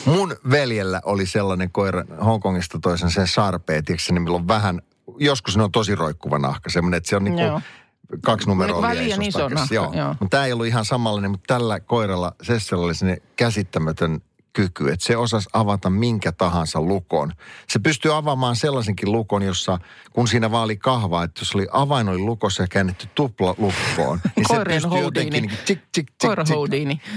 Mun 0.05 0.35
veljellä 0.49 1.01
oli 1.05 1.25
sellainen 1.25 1.71
koira, 1.71 2.03
Hongkongista 2.25 2.79
toisen 2.81 3.11
sen 3.11 3.27
sarpeet, 3.27 3.85
tiedätkö, 3.85 4.13
niin 4.13 4.21
milloin 4.21 4.47
vähän, 4.47 4.81
joskus 5.17 5.57
ne 5.57 5.63
on 5.63 5.71
tosi 5.71 5.95
roikkuva 5.95 6.39
nahka, 6.39 6.69
semmoinen, 6.69 6.97
että 6.97 7.09
se 7.09 7.15
on 7.15 7.23
niin 7.23 7.39
Joo. 7.39 7.61
kuin 8.09 8.21
kaksi 8.21 8.47
numeroa 8.47 8.89
Niin 8.89 9.03
liian 9.03 9.21
iso 9.21 9.49
nahka, 9.49 9.75
joo. 9.75 9.91
Mutta 10.19 10.27
tämä 10.29 10.45
ei 10.45 10.53
ollut 10.53 10.65
ihan 10.67 10.85
samanlainen, 10.85 11.31
mutta 11.31 11.53
tällä 11.53 11.79
koiralla 11.79 12.35
Sessellä 12.41 12.85
oli 12.85 12.95
sinne 12.95 13.17
käsittämätön 13.35 14.21
kyky, 14.55 14.89
että 14.91 15.05
se 15.05 15.17
osasi 15.17 15.49
avata 15.53 15.89
minkä 15.89 16.31
tahansa 16.31 16.81
lukon. 16.81 17.31
Se 17.67 17.79
pystyy 17.79 18.17
avaamaan 18.17 18.55
sellaisenkin 18.55 19.11
lukon, 19.11 19.41
jossa, 19.41 19.79
kun 20.13 20.27
siinä 20.27 20.51
vaan 20.51 20.63
oli 20.63 20.77
kahva, 20.77 21.23
että 21.23 21.41
jos 21.41 21.55
oli 21.55 21.67
avain 21.71 22.09
oli 22.09 22.17
lukossa 22.17 22.63
ja 22.63 22.67
käännetty 22.67 23.07
tupla 23.15 23.55
lukkoon, 23.57 24.19
niin 24.35 24.45
se 24.49 24.55
pystyy 24.65 24.89
Houdini. 24.89 25.05
jotenkin 25.05 25.41
niin 25.43 25.57
tik, 25.65 25.79
tik, 25.91 26.11
tik. 26.17 26.29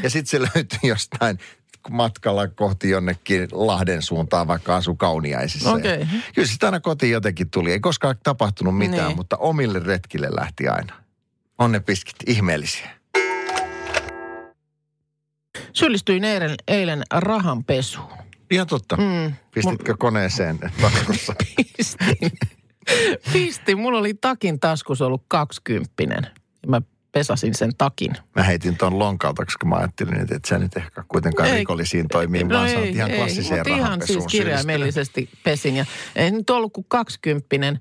Ja 0.02 0.10
sitten 0.10 0.30
se 0.30 0.40
löytyi 0.54 0.78
jostain 0.82 1.38
matkalla 1.90 2.48
kohti 2.48 2.90
jonnekin 2.90 3.48
Lahden 3.52 4.02
suuntaan, 4.02 4.46
vaikka 4.46 4.76
asu 4.76 4.94
Kauniaisissa. 4.94 5.70
Ja 5.70 6.06
Kyllä 6.34 6.48
sitä 6.48 6.66
aina 6.66 6.80
kotiin 6.80 7.12
jotenkin 7.12 7.50
tuli. 7.50 7.72
Ei 7.72 7.80
koskaan 7.80 8.16
tapahtunut 8.22 8.78
mitään, 8.78 9.06
Niin. 9.06 9.16
mutta 9.16 9.36
omille 9.36 9.78
retkille 9.78 10.28
lähti 10.30 10.68
aina. 10.68 10.94
On 11.58 11.72
ne 11.72 11.80
piskit 11.80 12.16
ihmeellisiä. 12.26 12.97
Syyllistyin 15.78 16.24
eilen, 16.24 16.54
eilen 16.68 17.02
rahanpesuun. 17.10 18.08
Ihan 18.50 18.66
totta. 18.66 18.96
Mm. 18.96 19.32
Pistitkö 19.54 19.94
koneeseen 19.98 20.58
taskussa? 20.80 21.34
Pistin. 21.76 22.30
Pistin. 23.32 23.78
Mulla 23.78 23.98
oli 23.98 24.14
takin 24.14 24.60
taskussa 24.60 25.06
ollut 25.06 25.22
kaksikymppinen. 25.28 26.26
Mä 26.66 26.82
pesasin 27.12 27.54
sen 27.54 27.70
takin. 27.78 28.12
Mä 28.36 28.42
heitin 28.42 28.76
ton 28.76 28.98
lonkalta, 28.98 29.44
koska 29.44 29.66
mä 29.66 29.76
ajattelin, 29.76 30.20
että 30.20 30.34
et 30.34 30.44
sä 30.44 30.58
nyt 30.58 30.76
ehkä 30.76 31.04
kuitenkaan 31.08 31.48
Ei. 31.48 31.58
rikollisiin 31.58 32.08
toimiin, 32.08 32.48
vaan 32.48 32.70
sä 32.70 32.78
oot 32.78 32.88
ihan 32.88 33.10
klassiseen 33.10 33.60
mutta 33.60 33.76
ihan 33.76 34.00
siis 34.06 34.26
kirjaimellisesti 34.26 35.30
pesin. 35.44 35.76
Ja 35.76 35.84
ei 36.16 36.30
nyt 36.30 36.50
ollut 36.50 36.72
kuin 36.72 36.86
kaksikymppinen. 36.88 37.80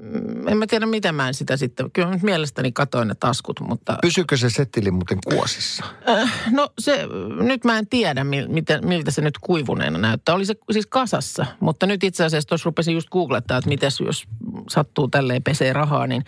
Mm, 0.00 0.48
En 0.48 0.58
mä 0.58 0.66
tiedä, 0.66 0.86
miten 0.86 1.14
mä 1.14 1.28
en 1.28 1.34
sitä 1.34 1.56
sitten. 1.56 1.90
Kyllä 1.90 2.18
mielestäni 2.22 2.72
katoin 2.72 3.08
ne 3.08 3.14
taskut, 3.20 3.60
mutta... 3.60 3.98
Pysykö 4.02 4.36
se 4.36 4.50
settili 4.50 4.90
muuten 4.90 5.18
kuosissa? 5.24 5.84
No 6.50 6.72
se, 6.78 7.06
nyt 7.40 7.64
mä 7.64 7.78
en 7.78 7.86
tiedä, 7.86 8.24
miten, 8.24 8.86
miltä 8.86 9.10
se 9.10 9.20
nyt 9.22 9.38
kuivuneena 9.38 9.98
näyttää. 9.98 10.34
Oli 10.34 10.44
se 10.46 10.54
siis 10.70 10.86
kasassa, 10.86 11.46
mutta 11.60 11.86
nyt 11.86 12.04
itse 12.04 12.24
asiassa 12.24 12.48
tuossa 12.48 12.64
rupesin 12.66 12.94
just 12.94 13.08
googlettaa, 13.08 13.58
että 13.58 13.68
miten 13.68 13.90
jos 14.06 14.24
sattuu 14.70 15.08
tälleen 15.08 15.42
pesee 15.42 15.72
rahaa, 15.72 16.06
niin 16.06 16.24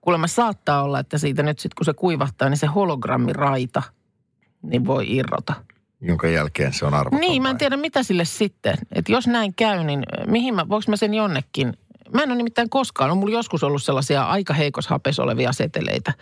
kuulemma 0.00 0.26
saattaa 0.26 0.82
olla, 0.82 0.98
että 0.98 1.18
siitä 1.18 1.42
nyt 1.42 1.58
sitten 1.58 1.76
kun 1.76 1.84
se 1.84 1.92
kuivahtaa, 1.92 2.48
niin 2.48 2.58
se 2.58 2.66
hologrammiraita 2.66 3.82
niin 4.62 4.86
voi 4.86 5.16
irrota. 5.16 5.54
jonka 6.00 6.28
jälkeen 6.28 6.72
se 6.72 6.86
on 6.86 6.94
arvoton. 6.94 7.20
Niin, 7.20 7.42
mä 7.42 7.50
en 7.50 7.58
tiedä 7.58 7.76
mitä 7.76 8.02
sille 8.02 8.24
sitten. 8.24 8.74
Että 8.92 9.12
jos 9.12 9.26
näin 9.26 9.54
käy, 9.54 9.84
niin 9.84 10.02
mihin 10.26 10.54
mä, 10.54 10.68
voiko 10.68 10.84
mä 10.88 10.96
sen 10.96 11.14
jonnekin? 11.14 11.74
Mä 12.14 12.22
en 12.22 12.30
ole 12.30 12.36
nimittäin 12.36 12.70
koskaan, 12.70 13.10
on 13.10 13.18
mulla 13.18 13.32
joskus 13.32 13.64
ollut 13.64 13.82
sellaisia 13.82 14.24
aika 14.24 14.54
heikos 14.54 14.88
hapes 14.88 15.18
olevia 15.18 15.52
seteleitä, 15.52 16.12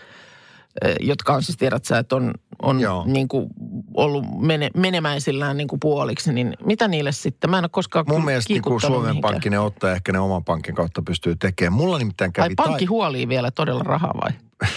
jotka 1.01 1.35
on 1.35 1.43
siis, 1.43 1.57
tiedät 1.57 1.85
sä, 1.85 1.99
että 1.99 2.17
on, 2.17 2.35
on 2.63 2.81
Joo. 2.81 3.05
niin 3.07 3.29
kuin 3.29 3.47
ollut 3.95 4.25
mene, 4.41 4.71
menemäisillään 4.77 5.57
niin 5.57 5.69
kuin 5.69 5.81
puoliksi, 5.81 6.33
niin 6.33 6.57
mitä 6.65 6.89
niille 6.89 7.13
sitten? 7.13 7.51
Mä 7.51 7.59
en 7.59 7.65
ole 7.65 7.69
koskaan 7.73 8.05
Mun 8.09 8.25
mielestä 8.25 8.53
niin 8.53 8.63
kuin 8.63 8.81
Suomen 8.81 9.01
mihinkään. 9.01 9.33
Pankki 9.33 9.51
ne 9.51 9.59
ottaa 9.59 9.93
ehkä 9.93 10.13
ne 10.13 10.19
oman 10.19 10.45
pankin 10.45 10.75
kautta 10.75 11.03
pystyy 11.03 11.37
tekemään. 11.37 11.73
Mulla 11.73 11.99
nimittäin 11.99 12.29
Ai 12.29 12.33
kävi... 12.33 12.55
pankki 12.55 12.85
huolii 12.85 13.29
vielä 13.29 13.51
todella 13.51 13.83
rahaa 13.83 14.15
vai? 14.23 14.31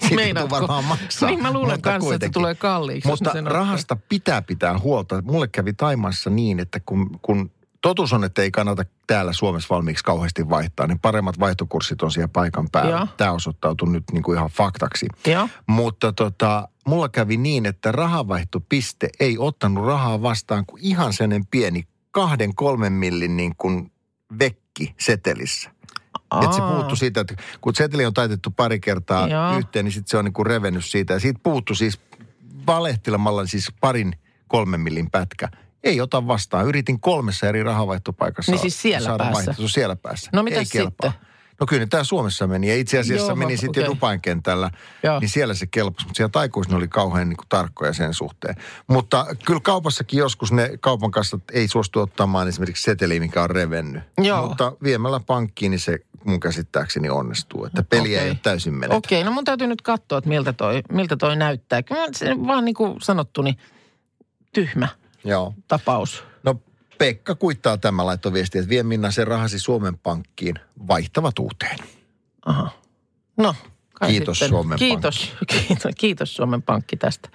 Siitä 0.00 0.14
Meinaatko? 0.14 0.56
varmaan 0.56 0.84
maksaa. 0.84 1.28
Niin 1.28 1.42
mä 1.42 1.52
luulen 1.52 1.70
mutta 1.76 1.90
kanssa, 1.90 2.14
että 2.14 2.26
se 2.26 2.28
kuitenkin. 2.28 2.32
tulee 2.32 2.54
kalliiksi. 2.54 3.08
Mutta 3.08 3.30
ottaa. 3.30 3.52
rahasta 3.52 3.96
pitää 4.08 4.42
pitää 4.42 4.78
huolta. 4.78 5.22
Mulle 5.22 5.48
kävi 5.48 5.72
Taimassa 5.72 6.30
niin, 6.30 6.60
että 6.60 6.80
kun, 6.86 7.18
kun 7.22 7.50
totuus 7.82 8.12
on, 8.12 8.24
että 8.24 8.42
ei 8.42 8.50
kannata 8.50 8.84
täällä 9.06 9.32
Suomessa 9.32 9.74
valmiiksi 9.74 10.04
kauheasti 10.04 10.48
vaihtaa. 10.48 10.86
Niin 10.86 10.98
paremmat 10.98 11.40
vaihtokurssit 11.40 12.02
on 12.02 12.10
siellä 12.10 12.28
paikan 12.28 12.68
päällä. 12.72 12.96
Joo. 12.96 13.06
Tämä 13.16 13.32
osoittautui 13.32 13.88
nyt 13.88 14.04
niin 14.12 14.22
kuin 14.22 14.38
ihan 14.38 14.50
faktaksi. 14.50 15.06
Joo. 15.26 15.48
Mutta 15.66 16.12
tota, 16.12 16.68
mulla 16.86 17.08
kävi 17.08 17.36
niin, 17.36 17.66
että 17.66 17.92
rahavaihtopiste 17.92 19.08
ei 19.20 19.38
ottanut 19.38 19.86
rahaa 19.86 20.22
vastaan 20.22 20.66
kuin 20.66 20.84
ihan 20.84 21.12
sellainen 21.12 21.46
pieni 21.46 21.84
kahden, 22.10 22.54
kolmen 22.54 22.92
millin 22.92 23.36
niin 23.36 23.54
kuin 23.56 23.92
vekki 24.38 24.94
setelissä. 25.00 25.70
Että 26.42 26.56
se 26.56 26.62
puuttu 26.62 26.96
siitä, 26.96 27.20
että 27.20 27.34
kun 27.60 27.74
seteli 27.74 28.06
on 28.06 28.14
taitettu 28.14 28.50
pari 28.50 28.80
kertaa 28.80 29.28
Joo. 29.28 29.58
yhteen, 29.58 29.84
niin 29.84 29.92
sitten 29.92 30.10
se 30.10 30.16
on 30.16 30.24
niin 30.24 30.32
kuin 30.32 30.46
revennyt 30.46 30.84
siitä. 30.84 31.14
Ja 31.14 31.20
siitä 31.20 31.40
puuttu 31.42 31.74
siis 31.74 32.00
valehtelemalla 32.66 33.46
siis 33.46 33.72
parin 33.80 34.12
kolmen 34.48 34.80
millin 34.80 35.10
pätkä. 35.10 35.48
Ei 35.84 36.00
ota 36.00 36.26
vastaan. 36.26 36.66
Yritin 36.66 37.00
kolmessa 37.00 37.46
eri 37.46 37.62
rahavaihtopaikassa 37.62 38.52
Niin 38.52 38.60
siis 38.60 38.82
siellä 38.82 39.06
saada 39.06 39.24
päässä? 39.24 39.54
siellä 39.66 39.96
päässä. 39.96 40.30
No 40.32 40.42
mitäs 40.42 40.58
Ei 40.58 40.66
kelpaa. 40.72 41.10
sitten? 41.10 41.28
No 41.60 41.66
kyllä 41.66 41.86
tämä 41.86 42.04
Suomessa 42.04 42.46
meni. 42.46 42.68
Ja 42.68 42.76
itse 42.76 42.98
asiassa 42.98 43.26
Joo, 43.26 43.36
meni 43.36 43.56
sitten 43.56 43.82
okay. 43.82 43.94
Dubain 43.94 44.20
kentällä. 44.20 44.70
Joo. 45.02 45.20
Niin 45.20 45.28
siellä 45.28 45.54
se 45.54 45.66
kelpasi. 45.66 46.06
Mutta 46.06 46.16
siellä 46.16 46.30
taikuissa 46.30 46.76
oli 46.76 46.88
kauhean 46.88 47.28
niin 47.28 47.36
kuin, 47.36 47.48
tarkkoja 47.48 47.92
sen 47.92 48.14
suhteen. 48.14 48.54
Mutta 48.86 49.26
kyllä 49.44 49.60
kaupassakin 49.60 50.18
joskus 50.18 50.52
ne 50.52 50.70
kaupan 50.80 51.10
kassat 51.10 51.42
ei 51.52 51.68
suostu 51.68 52.00
ottamaan 52.00 52.48
esimerkiksi 52.48 52.82
seteliä, 52.82 53.20
mikä 53.20 53.42
on 53.42 53.50
revennyt. 53.50 54.02
Joo. 54.18 54.48
Mutta 54.48 54.72
viemällä 54.82 55.20
pankkiin, 55.20 55.70
niin 55.70 55.80
se 55.80 55.98
mun 56.24 56.40
käsittääkseni 56.40 57.10
onnistuu. 57.10 57.64
Että 57.64 57.82
peliä 57.82 58.18
Okei. 58.18 58.24
ei 58.24 58.30
ole 58.30 58.38
täysin 58.42 58.74
menetä. 58.74 58.96
Okei, 58.96 59.24
no 59.24 59.30
mun 59.30 59.44
täytyy 59.44 59.66
nyt 59.66 59.82
katsoa, 59.82 60.18
että 60.18 60.28
miltä 60.28 60.52
toi, 60.52 60.82
miltä 60.92 61.16
toi 61.16 61.36
näyttää. 61.36 61.82
Kyllä 61.82 62.08
se 62.12 62.36
vaan 62.46 62.64
niin 62.64 62.74
kuin 62.74 62.94
sanottu, 63.02 63.42
niin 63.42 63.56
tyhmä 64.52 64.88
Joo. 65.24 65.54
tapaus. 65.68 66.24
No 66.42 66.60
Pekka 66.98 67.34
kuittaa 67.34 67.78
tämä 67.78 68.06
laittoi 68.06 68.32
viestiä, 68.32 68.60
että 68.60 68.68
vie 68.68 68.82
Minna 68.82 69.10
se 69.10 69.24
rahasi 69.24 69.58
Suomen 69.58 69.98
Pankkiin 69.98 70.54
vaihtavat 70.88 71.38
uuteen. 71.38 71.78
Aha. 72.46 72.70
No, 73.36 73.54
kai 73.94 74.10
Kiitos 74.10 74.38
sitten. 74.38 74.48
Suomen 74.48 74.78
kiitos, 74.78 75.32
kiitos, 75.68 75.92
kiitos 75.98 76.36
Suomen 76.36 76.62
Pankki 76.62 76.96
tästä. 76.96 77.28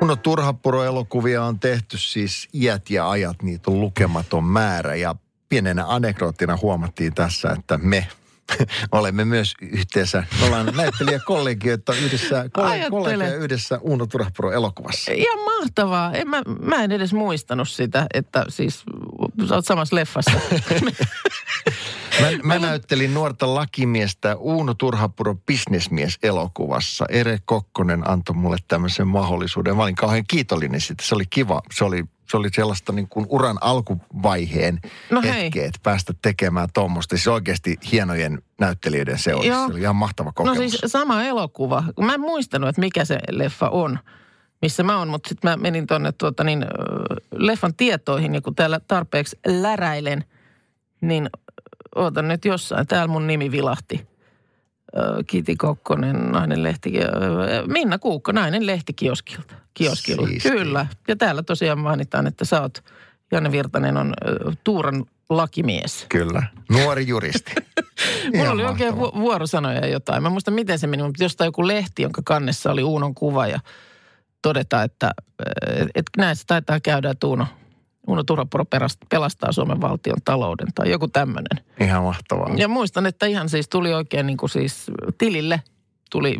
No 0.00 0.16
Turhapuro-elokuvia 0.16 1.44
on 1.44 1.58
tehty 1.60 1.98
siis 1.98 2.48
iät 2.54 2.90
ja 2.90 3.10
ajat, 3.10 3.42
niitä 3.42 3.70
on 3.70 3.80
lukematon 3.80 4.44
määrä. 4.44 4.94
Ja 4.94 5.14
pienenä 5.48 5.84
anekdoottina 5.88 6.58
huomattiin 6.62 7.14
tässä, 7.14 7.50
että 7.58 7.78
me 7.78 8.08
olemme 8.92 9.24
myös 9.24 9.54
yhteensä, 9.60 10.24
me 10.40 10.46
ollaan 10.46 10.72
näyttelijäkollegioita 10.76 11.94
yhdessä, 11.94 12.48
kolle- 12.52 12.68
Ajattele. 12.70 12.90
kollegoja 12.90 13.34
yhdessä 13.36 13.78
Uno 13.82 14.06
Turhapuro-elokuvassa. 14.06 15.12
Ihan 15.12 15.38
mahtavaa. 15.44 16.12
En 16.12 16.28
mä, 16.28 16.42
mä 16.60 16.84
en 16.84 16.92
edes 16.92 17.12
muistanut 17.12 17.68
sitä, 17.68 18.06
että 18.14 18.44
siis 18.48 18.84
sä 19.48 19.54
oot 19.54 19.66
samassa 19.66 19.96
leffassa. 19.96 20.30
Mä, 22.20 22.26
mä 22.42 22.58
näyttelin 22.58 23.14
nuorta 23.14 23.54
lakimiestä 23.54 24.36
Uuno 24.36 24.74
Turhapuro 24.74 25.34
bisnesmies 25.34 26.18
elokuvassa. 26.22 27.04
Ere 27.08 27.38
Kokkonen 27.44 28.10
antoi 28.10 28.36
mulle 28.36 28.56
tämmöisen 28.68 29.08
mahdollisuuden. 29.08 29.76
Mä 29.76 29.82
olin 29.82 29.94
kauhean 29.94 30.24
kiitollinen 30.28 30.80
siitä. 30.80 31.02
Se 31.06 31.14
oli 31.14 31.24
kiva. 31.30 31.62
Se 31.74 31.84
oli, 31.84 32.04
se 32.30 32.36
oli 32.36 32.48
sellaista 32.54 32.92
niin 32.92 33.08
kuin 33.08 33.26
uran 33.28 33.58
alkuvaiheen 33.60 34.80
No 35.10 35.22
hei. 35.22 35.44
hetkeä, 35.44 35.66
että 35.66 35.80
päästä 35.82 36.12
tekemään 36.22 36.68
tuommoista. 36.74 37.16
Siis 37.16 37.28
oikeasti 37.28 37.78
hienojen 37.92 38.42
näyttelijöiden 38.60 39.18
seurassa. 39.18 39.52
Joo. 39.52 39.66
Se 39.66 39.72
oli 39.72 39.80
ihan 39.80 39.96
mahtava 39.96 40.28
no 40.28 40.32
kokemus. 40.32 40.58
siis 40.58 40.92
sama 40.92 41.24
elokuva. 41.24 41.84
Mä 42.00 42.14
en 42.14 42.20
muistanut, 42.20 42.68
että 42.68 42.80
mikä 42.80 43.04
se 43.04 43.18
leffa 43.30 43.68
on, 43.68 43.98
missä 44.62 44.82
mä 44.82 44.98
oon, 44.98 45.08
mutta 45.08 45.28
sitten 45.28 45.50
mä 45.50 45.56
menin 45.56 45.86
tuonne 45.86 46.12
tuota 46.12 46.44
niin, 46.44 46.66
leffan 47.32 47.74
tietoihin 47.74 48.34
ja 48.34 48.40
kun 48.40 48.54
täällä 48.54 48.80
tarpeeksi 48.88 49.38
läräilen, 49.46 50.24
niin 51.00 51.30
ootan 51.96 52.28
nyt 52.28 52.44
jossain. 52.44 52.86
Täällä 52.86 53.06
mun 53.12 53.26
nimi 53.26 53.50
vilahti. 53.50 54.06
Kiti 55.26 55.56
Kokkonen, 55.56 56.32
nainen 56.32 56.62
lehti, 56.62 56.92
Minna 57.66 57.98
Kuukko, 57.98 58.32
nainen 58.32 58.66
lehti 58.66 58.92
kioskilta. 58.92 59.54
Kioskilla. 59.74 60.26
Siistiä. 60.26 60.50
Kyllä. 60.50 60.86
Ja 61.08 61.16
täällä 61.16 61.42
tosiaan 61.42 61.78
mainitaan, 61.78 62.26
että 62.26 62.44
sä 62.44 62.62
oot, 62.62 62.84
Janne 63.32 63.52
Virtanen 63.52 63.96
on 63.96 64.14
Tuuran 64.64 65.04
lakimies. 65.30 66.06
Kyllä. 66.08 66.42
Nuori 66.70 67.06
juristi. 67.06 67.52
Mulla 68.36 68.50
oli 68.50 68.64
oikein 68.64 68.96
vu- 68.96 69.12
vuorosanoja 69.14 69.80
ja 69.80 69.86
jotain. 69.86 70.22
Mä 70.22 70.30
muistan, 70.30 70.54
miten 70.54 70.78
se 70.78 70.86
meni, 70.86 71.02
mutta 71.02 71.24
jostain 71.24 71.48
joku 71.48 71.66
lehti, 71.66 72.02
jonka 72.02 72.22
kannessa 72.24 72.70
oli 72.70 72.82
Uunon 72.82 73.14
kuva 73.14 73.46
ja 73.46 73.60
todeta, 74.42 74.82
että 74.82 75.10
et, 75.76 75.88
et 75.94 76.06
näin 76.16 76.36
se 76.36 76.42
taitaa 76.46 76.80
käydä, 76.80 77.10
että 77.10 77.26
Uuno, 77.26 77.46
Uuno 78.06 78.24
Turhapuro 78.24 78.64
pelastaa 79.10 79.52
Suomen 79.52 79.80
valtion 79.80 80.16
talouden 80.24 80.68
tai 80.74 80.90
joku 80.90 81.08
tämmöinen. 81.08 81.64
Ihan 81.80 82.02
mahtavaa. 82.02 82.54
Ja 82.56 82.68
muistan, 82.68 83.06
että 83.06 83.26
ihan 83.26 83.48
siis 83.48 83.68
tuli 83.68 83.94
oikein 83.94 84.26
niin 84.26 84.36
kuin 84.36 84.50
siis 84.50 84.86
tilille 85.18 85.62
tuli 86.10 86.36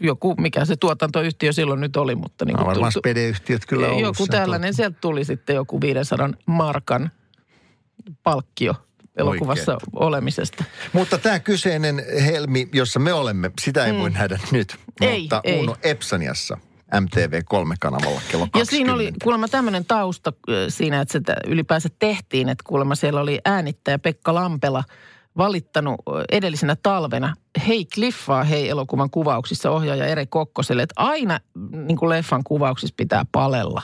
joku, 0.00 0.34
mikä 0.38 0.64
se 0.64 0.76
tuotantoyhtiö 0.76 1.52
silloin 1.52 1.80
nyt 1.80 1.96
oli, 1.96 2.14
mutta 2.14 2.44
niin 2.44 2.52
No, 2.52 2.58
kuin 2.58 2.66
varmaan 2.66 2.92
tu- 2.92 2.98
spede-yhtiöt 3.00 3.66
kyllä 3.66 3.86
ollut 3.88 4.02
joku 4.02 4.26
tällainen, 4.26 4.74
sieltä 4.74 4.96
tuli 5.00 5.24
sitten 5.24 5.56
joku 5.56 5.80
500 5.80 6.30
markan 6.46 7.10
palkkio 8.22 8.74
elokuvassa 9.16 9.72
Oikein. 9.72 9.90
olemisesta. 9.94 10.64
Mutta 10.92 11.18
tämä 11.18 11.38
kyseinen 11.40 12.02
helmi, 12.24 12.68
jossa 12.72 12.98
me 13.00 13.12
olemme, 13.12 13.50
sitä 13.62 13.86
ei 13.86 13.94
voi 13.94 14.10
nähdä 14.10 14.38
nyt. 14.50 14.76
Mm. 15.00 15.06
Ei, 15.08 15.20
mutta 15.20 15.40
ei. 15.44 15.58
Uno 15.60 15.76
Epsaniassa 15.82 16.58
MTV3-kanavalla 16.94 18.20
kello 18.30 18.46
20. 18.46 18.58
Ja 18.58 18.64
siinä 18.64 18.94
oli 18.94 19.12
kuulemma 19.22 19.48
tämmöinen 19.48 19.84
tausta 19.84 20.32
siinä, 20.68 21.00
että 21.00 21.12
se 21.12 21.20
tä- 21.20 21.36
ylipäänsä 21.46 21.88
tehtiin, 21.98 22.48
että 22.48 22.64
kuulemma 22.66 22.94
siellä 22.94 23.20
oli 23.20 23.40
äänittäjä 23.44 23.98
Pekka 23.98 24.34
Lampela 24.34 24.84
valittanut 25.36 26.00
edellisenä 26.32 26.76
talvena 26.82 27.34
Hei 27.66 27.84
Cliffaa 27.84 28.44
Hei 28.44 28.68
elokuvan 28.68 29.10
kuvauksissa 29.10 29.70
ohjaaja 29.70 30.06
Ere 30.06 30.26
Kokkoselle, 30.26 30.82
että 30.82 30.94
aina 30.96 31.40
niin 31.72 31.96
kuin 31.98 32.08
leffan 32.08 32.44
kuvauksissa 32.44 32.94
pitää 32.96 33.24
palella, 33.32 33.82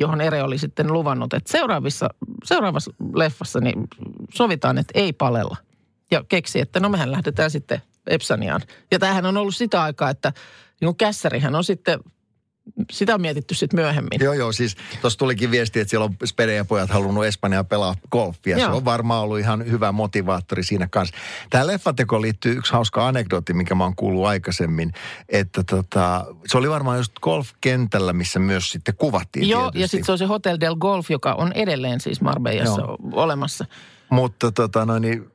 johon 0.00 0.20
Ere 0.20 0.42
oli 0.42 0.58
sitten 0.58 0.92
luvannut, 0.92 1.34
että 1.34 1.52
seuraavissa, 1.52 2.08
seuraavassa 2.44 2.90
leffassa 3.14 3.60
niin 3.60 3.88
sovitaan, 4.34 4.78
että 4.78 5.00
ei 5.00 5.12
palella. 5.12 5.56
Ja 6.10 6.24
keksi, 6.28 6.60
että 6.60 6.80
no 6.80 6.88
mehän 6.88 7.12
lähdetään 7.12 7.50
sitten 7.50 7.82
Epsaniaan. 8.06 8.60
Ja 8.90 8.98
tämähän 8.98 9.26
on 9.26 9.36
ollut 9.36 9.56
sitä 9.56 9.82
aikaa, 9.82 10.10
että 10.10 10.32
niin 10.80 10.86
kuin 10.86 10.96
kässärihän 10.96 11.54
on 11.54 11.64
sitten 11.64 12.00
sitä 12.90 13.14
on 13.14 13.20
mietitty 13.20 13.54
sitten 13.54 13.80
myöhemmin. 13.80 14.20
Joo, 14.20 14.32
joo, 14.32 14.52
siis 14.52 14.76
tuossa 15.00 15.18
tulikin 15.18 15.50
viesti, 15.50 15.80
että 15.80 15.90
siellä 15.90 16.04
on 16.04 16.16
Spede 16.24 16.54
ja 16.54 16.64
pojat 16.64 16.90
halunnut 16.90 17.24
Espanjaa 17.24 17.64
pelaa 17.64 17.94
golfia. 18.10 18.58
Joo. 18.58 18.68
Se 18.68 18.76
on 18.76 18.84
varmaan 18.84 19.22
ollut 19.22 19.38
ihan 19.38 19.70
hyvä 19.70 19.92
motivaattori 19.92 20.62
siinä 20.62 20.88
kanssa. 20.90 21.16
Tähän 21.50 21.66
leffatekoon 21.66 22.22
liittyy 22.22 22.52
yksi 22.52 22.72
hauska 22.72 23.08
anekdootti, 23.08 23.54
mikä 23.54 23.74
mä 23.74 23.84
oon 23.84 23.96
kuullut 23.96 24.26
aikaisemmin, 24.26 24.92
että 25.28 25.64
tota, 25.64 26.26
se 26.46 26.58
oli 26.58 26.70
varmaan 26.70 26.98
just 26.98 27.12
golfkentällä, 27.18 28.12
missä 28.12 28.38
myös 28.38 28.70
sitten 28.70 28.96
kuvattiin 28.96 29.48
Joo, 29.48 29.60
tietysti. 29.60 29.80
ja 29.80 29.88
sitten 29.88 30.04
se 30.06 30.12
on 30.12 30.18
se 30.18 30.24
Hotel 30.24 30.56
del 30.60 30.76
Golf, 30.76 31.10
joka 31.10 31.34
on 31.34 31.52
edelleen 31.52 32.00
siis 32.00 32.20
Marbellassa 32.20 32.80
Joo. 32.80 32.98
olemassa. 33.12 33.64
Mutta 34.10 34.52
tota, 34.52 34.86
no 34.86 34.98
niin, 34.98 35.30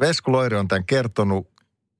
Vesku 0.00 0.32
Loiri 0.32 0.56
on 0.56 0.68
tämän 0.68 0.84
kertonut, 0.84 1.48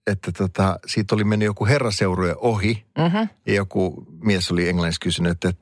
että 0.07 0.33
tota, 0.33 0.79
siitä 0.87 1.15
oli 1.15 1.25
mennyt 1.25 1.47
joku 1.47 1.67
herraseurue 1.67 2.35
ohi. 2.39 2.85
Mm-hmm. 2.99 3.29
Ja 3.47 3.55
joku 3.55 4.07
mies 4.23 4.51
oli 4.51 4.69
englanniksi 4.69 5.01
kysynyt, 5.01 5.33
että 5.33 5.53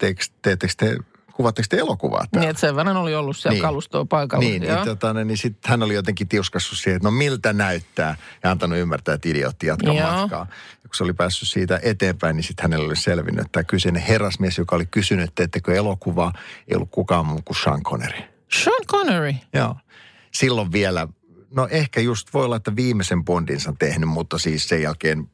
teettekö, 0.43 0.73
te, 0.77 0.97
kuvatteko 1.33 1.67
te 1.71 1.77
elokuvaa 1.79 2.19
täällä? 2.31 2.41
Niin, 2.41 2.51
että 2.51 2.61
sen 2.61 2.77
verran 2.77 2.97
oli 2.97 3.15
ollut 3.15 3.37
siellä 3.37 3.55
Niin. 3.55 3.63
kalustoa 3.63 4.05
paikalla. 4.05 4.45
Niin, 4.49 4.63
niin, 4.63 4.85
tota, 4.85 5.25
niin 5.25 5.37
sitten 5.37 5.71
hän 5.71 5.83
oli 5.83 5.95
jotenkin 5.95 6.29
tiuskassut 6.29 6.79
siihen, 6.79 6.97
että 6.97 7.07
no 7.09 7.11
miltä 7.11 7.53
näyttää. 7.53 8.17
Ja 8.43 8.51
antanut 8.51 8.79
ymmärtää, 8.79 9.15
että 9.15 9.29
idiootti 9.29 9.67
jatkaa 9.67 9.95
Joo. 9.95 10.11
matkaa. 10.11 10.47
Ja 10.83 10.89
kun 10.89 10.95
se 10.95 11.05
oli 11.05 11.13
päässyt 11.13 11.49
siitä 11.49 11.81
eteenpäin, 11.83 12.37
niin 12.37 12.45
sitten 12.45 12.63
hänelle 12.63 12.87
oli 12.87 12.97
selvinnyt, 12.97 13.41
että 13.41 13.53
tämä 13.53 13.65
kyseinen 13.65 14.03
herrasmies, 14.03 14.59
joka 14.59 14.77
oli 14.77 14.87
kysynyt, 14.87 15.25
että 15.25 15.35
teettekö 15.35 15.75
elokuvaa, 15.75 16.33
ei 16.69 16.77
ollut 16.77 16.91
kukaan 16.91 17.27
muu 17.27 17.41
kuin 17.45 17.57
Sean 17.63 17.83
Connery. 17.83 18.19
Sean 18.53 18.85
Connery. 18.87 19.35
Joo. 19.55 19.77
Silloin 20.35 20.73
vielä, 20.73 21.09
no 21.55 21.69
ehkä 21.71 22.01
just 22.01 22.29
voi 22.35 22.45
olla, 22.45 22.57
että 22.57 22.77
viimeisen 22.77 23.25
Bondinsa 23.25 23.75
tehnyt, 23.79 24.09
mutta 24.09 24.39
siis 24.39 24.69
sen 24.69 24.83
jälkeen 24.83 25.29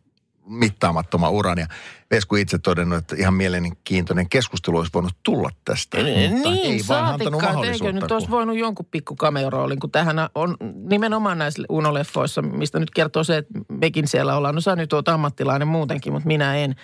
mittaamattoman 0.46 1.30
uran. 1.30 1.58
Ja 1.58 1.66
Vesku 2.10 2.36
itse 2.36 2.58
todennut, 2.58 2.98
että 2.98 3.16
ihan 3.18 3.34
mielenkiintoinen 3.34 4.28
keskustelu 4.28 4.78
olisi 4.78 4.92
voinut 4.94 5.12
tulla 5.22 5.50
tästä. 5.64 5.96
mutta 5.98 6.50
niin, 6.50 6.72
ei 6.72 6.80
vaan 6.88 7.04
antanut 7.04 7.10
saatikka, 7.10 7.30
että 7.30 7.32
eikö 7.32 7.46
mahdollisuutta. 7.46 7.92
nyt 7.92 8.12
olisi 8.12 8.26
kun- 8.26 8.36
voinut 8.36 8.58
jonkun 8.58 8.86
pikku 8.90 9.16
cameo-roolin, 9.16 9.78
kun 9.80 9.90
tähän 9.90 10.16
on 10.34 10.56
nimenomaan 10.74 11.38
näissä 11.38 11.62
Uno-leffoissa, 11.68 12.42
mistä 12.42 12.78
nyt 12.78 12.90
kertoo 12.90 13.24
se, 13.24 13.36
että 13.36 13.54
mekin 13.68 14.08
siellä 14.08 14.36
ollaan. 14.36 14.54
No 14.54 14.60
sä 14.60 14.76
nyt 14.76 14.92
oot 14.92 15.08
ammattilainen 15.08 15.68
muutenkin, 15.68 16.12
mutta 16.12 16.26
minä 16.26 16.56
en. 16.56 16.74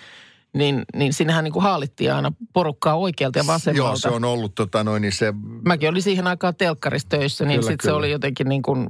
Niin, 0.57 0.83
niin 0.95 1.13
sinnehän 1.13 1.43
niin 1.43 1.53
kuin 1.53 1.63
haalittiin 1.63 2.13
aina 2.13 2.31
porukkaa 2.53 2.95
oikealta 2.95 3.39
ja 3.39 3.47
vasemmalta. 3.47 3.89
Joo, 3.89 3.95
se 3.95 4.09
on 4.09 4.23
ollut 4.23 4.55
tota 4.55 4.83
noin, 4.83 5.01
niin 5.01 5.11
se 5.11 5.33
Mäkin 5.65 5.89
olin 5.89 6.01
siihen 6.01 6.27
aikaan 6.27 6.55
telkkarissa 6.55 7.09
töissä, 7.09 7.45
niin 7.45 7.63
sitten 7.63 7.77
se 7.83 7.91
oli 7.91 8.11
jotenkin 8.11 8.49
niin 8.49 8.61
kuin 8.61 8.87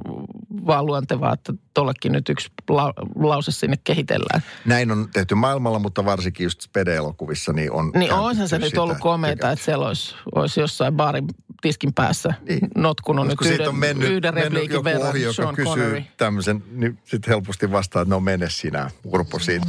vaan 0.66 0.86
luontevaa, 0.86 1.32
että 1.32 1.52
tollekin 1.74 2.12
nyt 2.12 2.28
yksi 2.28 2.48
la- 2.68 2.94
lause 3.14 3.52
sinne 3.52 3.76
kehitellään. 3.84 4.42
näin 4.64 4.90
on 4.90 5.08
tehty 5.12 5.34
maailmalla, 5.34 5.78
mutta 5.78 6.04
varsinkin 6.04 6.44
just 6.44 6.60
Spede-elokuvissa 6.60 7.52
niin 7.52 7.72
on 7.72 7.90
Niin 7.94 8.12
onhan 8.12 8.48
se 8.48 8.58
nyt 8.58 8.78
ollut 8.78 8.98
komeita, 8.98 9.50
että 9.50 9.64
siellä 9.64 9.86
olisi, 9.86 10.14
olisi 10.34 10.60
jossain 10.60 10.94
baarin 10.94 11.28
tiskin 11.62 11.94
päässä. 11.94 12.34
Niin. 12.48 12.68
Notkunut 12.76 13.26
nyt 13.26 13.38
siitä 13.42 13.54
yhden, 13.54 13.68
on 13.68 13.76
mennyt, 13.78 14.10
yhden 14.10 14.34
mennyt 14.34 14.70
joku 14.70 14.84
verran. 14.84 15.10
ohi, 15.10 15.22
joka 15.22 15.34
Sean 15.34 15.54
kysyy 15.54 15.72
Connery. 15.72 16.02
tämmöisen, 16.16 16.64
niin 16.72 16.98
sitten 17.04 17.32
helposti 17.34 17.72
vastaa, 17.72 18.02
että 18.02 18.14
no 18.14 18.20
mene 18.20 18.50
sinä, 18.50 18.90
urpo 19.04 19.38
siitä. 19.38 19.66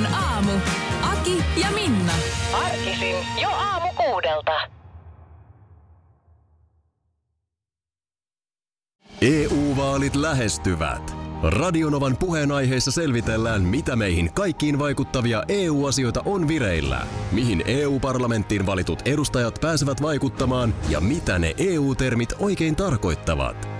Radio 0.00 0.10
Novan 0.10 0.24
aamu. 0.24 0.52
Aki 1.02 1.44
ja 1.60 1.70
Minna. 1.70 2.12
Arkisin 2.52 3.16
jo 3.42 3.48
aamu 3.48 3.88
kuudelta. 3.96 4.52
EU-vaalit 9.22 10.16
lähestyvät. 10.16 11.16
Radionovan 11.42 12.16
puheenaiheessa 12.16 12.90
selvitellään, 12.90 13.62
mitä 13.62 13.96
meihin 13.96 14.32
kaikkiin 14.32 14.78
vaikuttavia 14.78 15.42
EU-asioita 15.48 16.22
on 16.24 16.48
vireillä, 16.48 17.06
mihin 17.32 17.62
EU-parlamenttiin 17.66 18.66
valitut 18.66 19.02
edustajat 19.04 19.58
pääsevät 19.60 20.02
vaikuttamaan 20.02 20.74
ja 20.88 21.00
mitä 21.00 21.38
ne 21.38 21.54
EU-termit 21.58 22.32
oikein 22.38 22.76
tarkoittavat. 22.76 23.79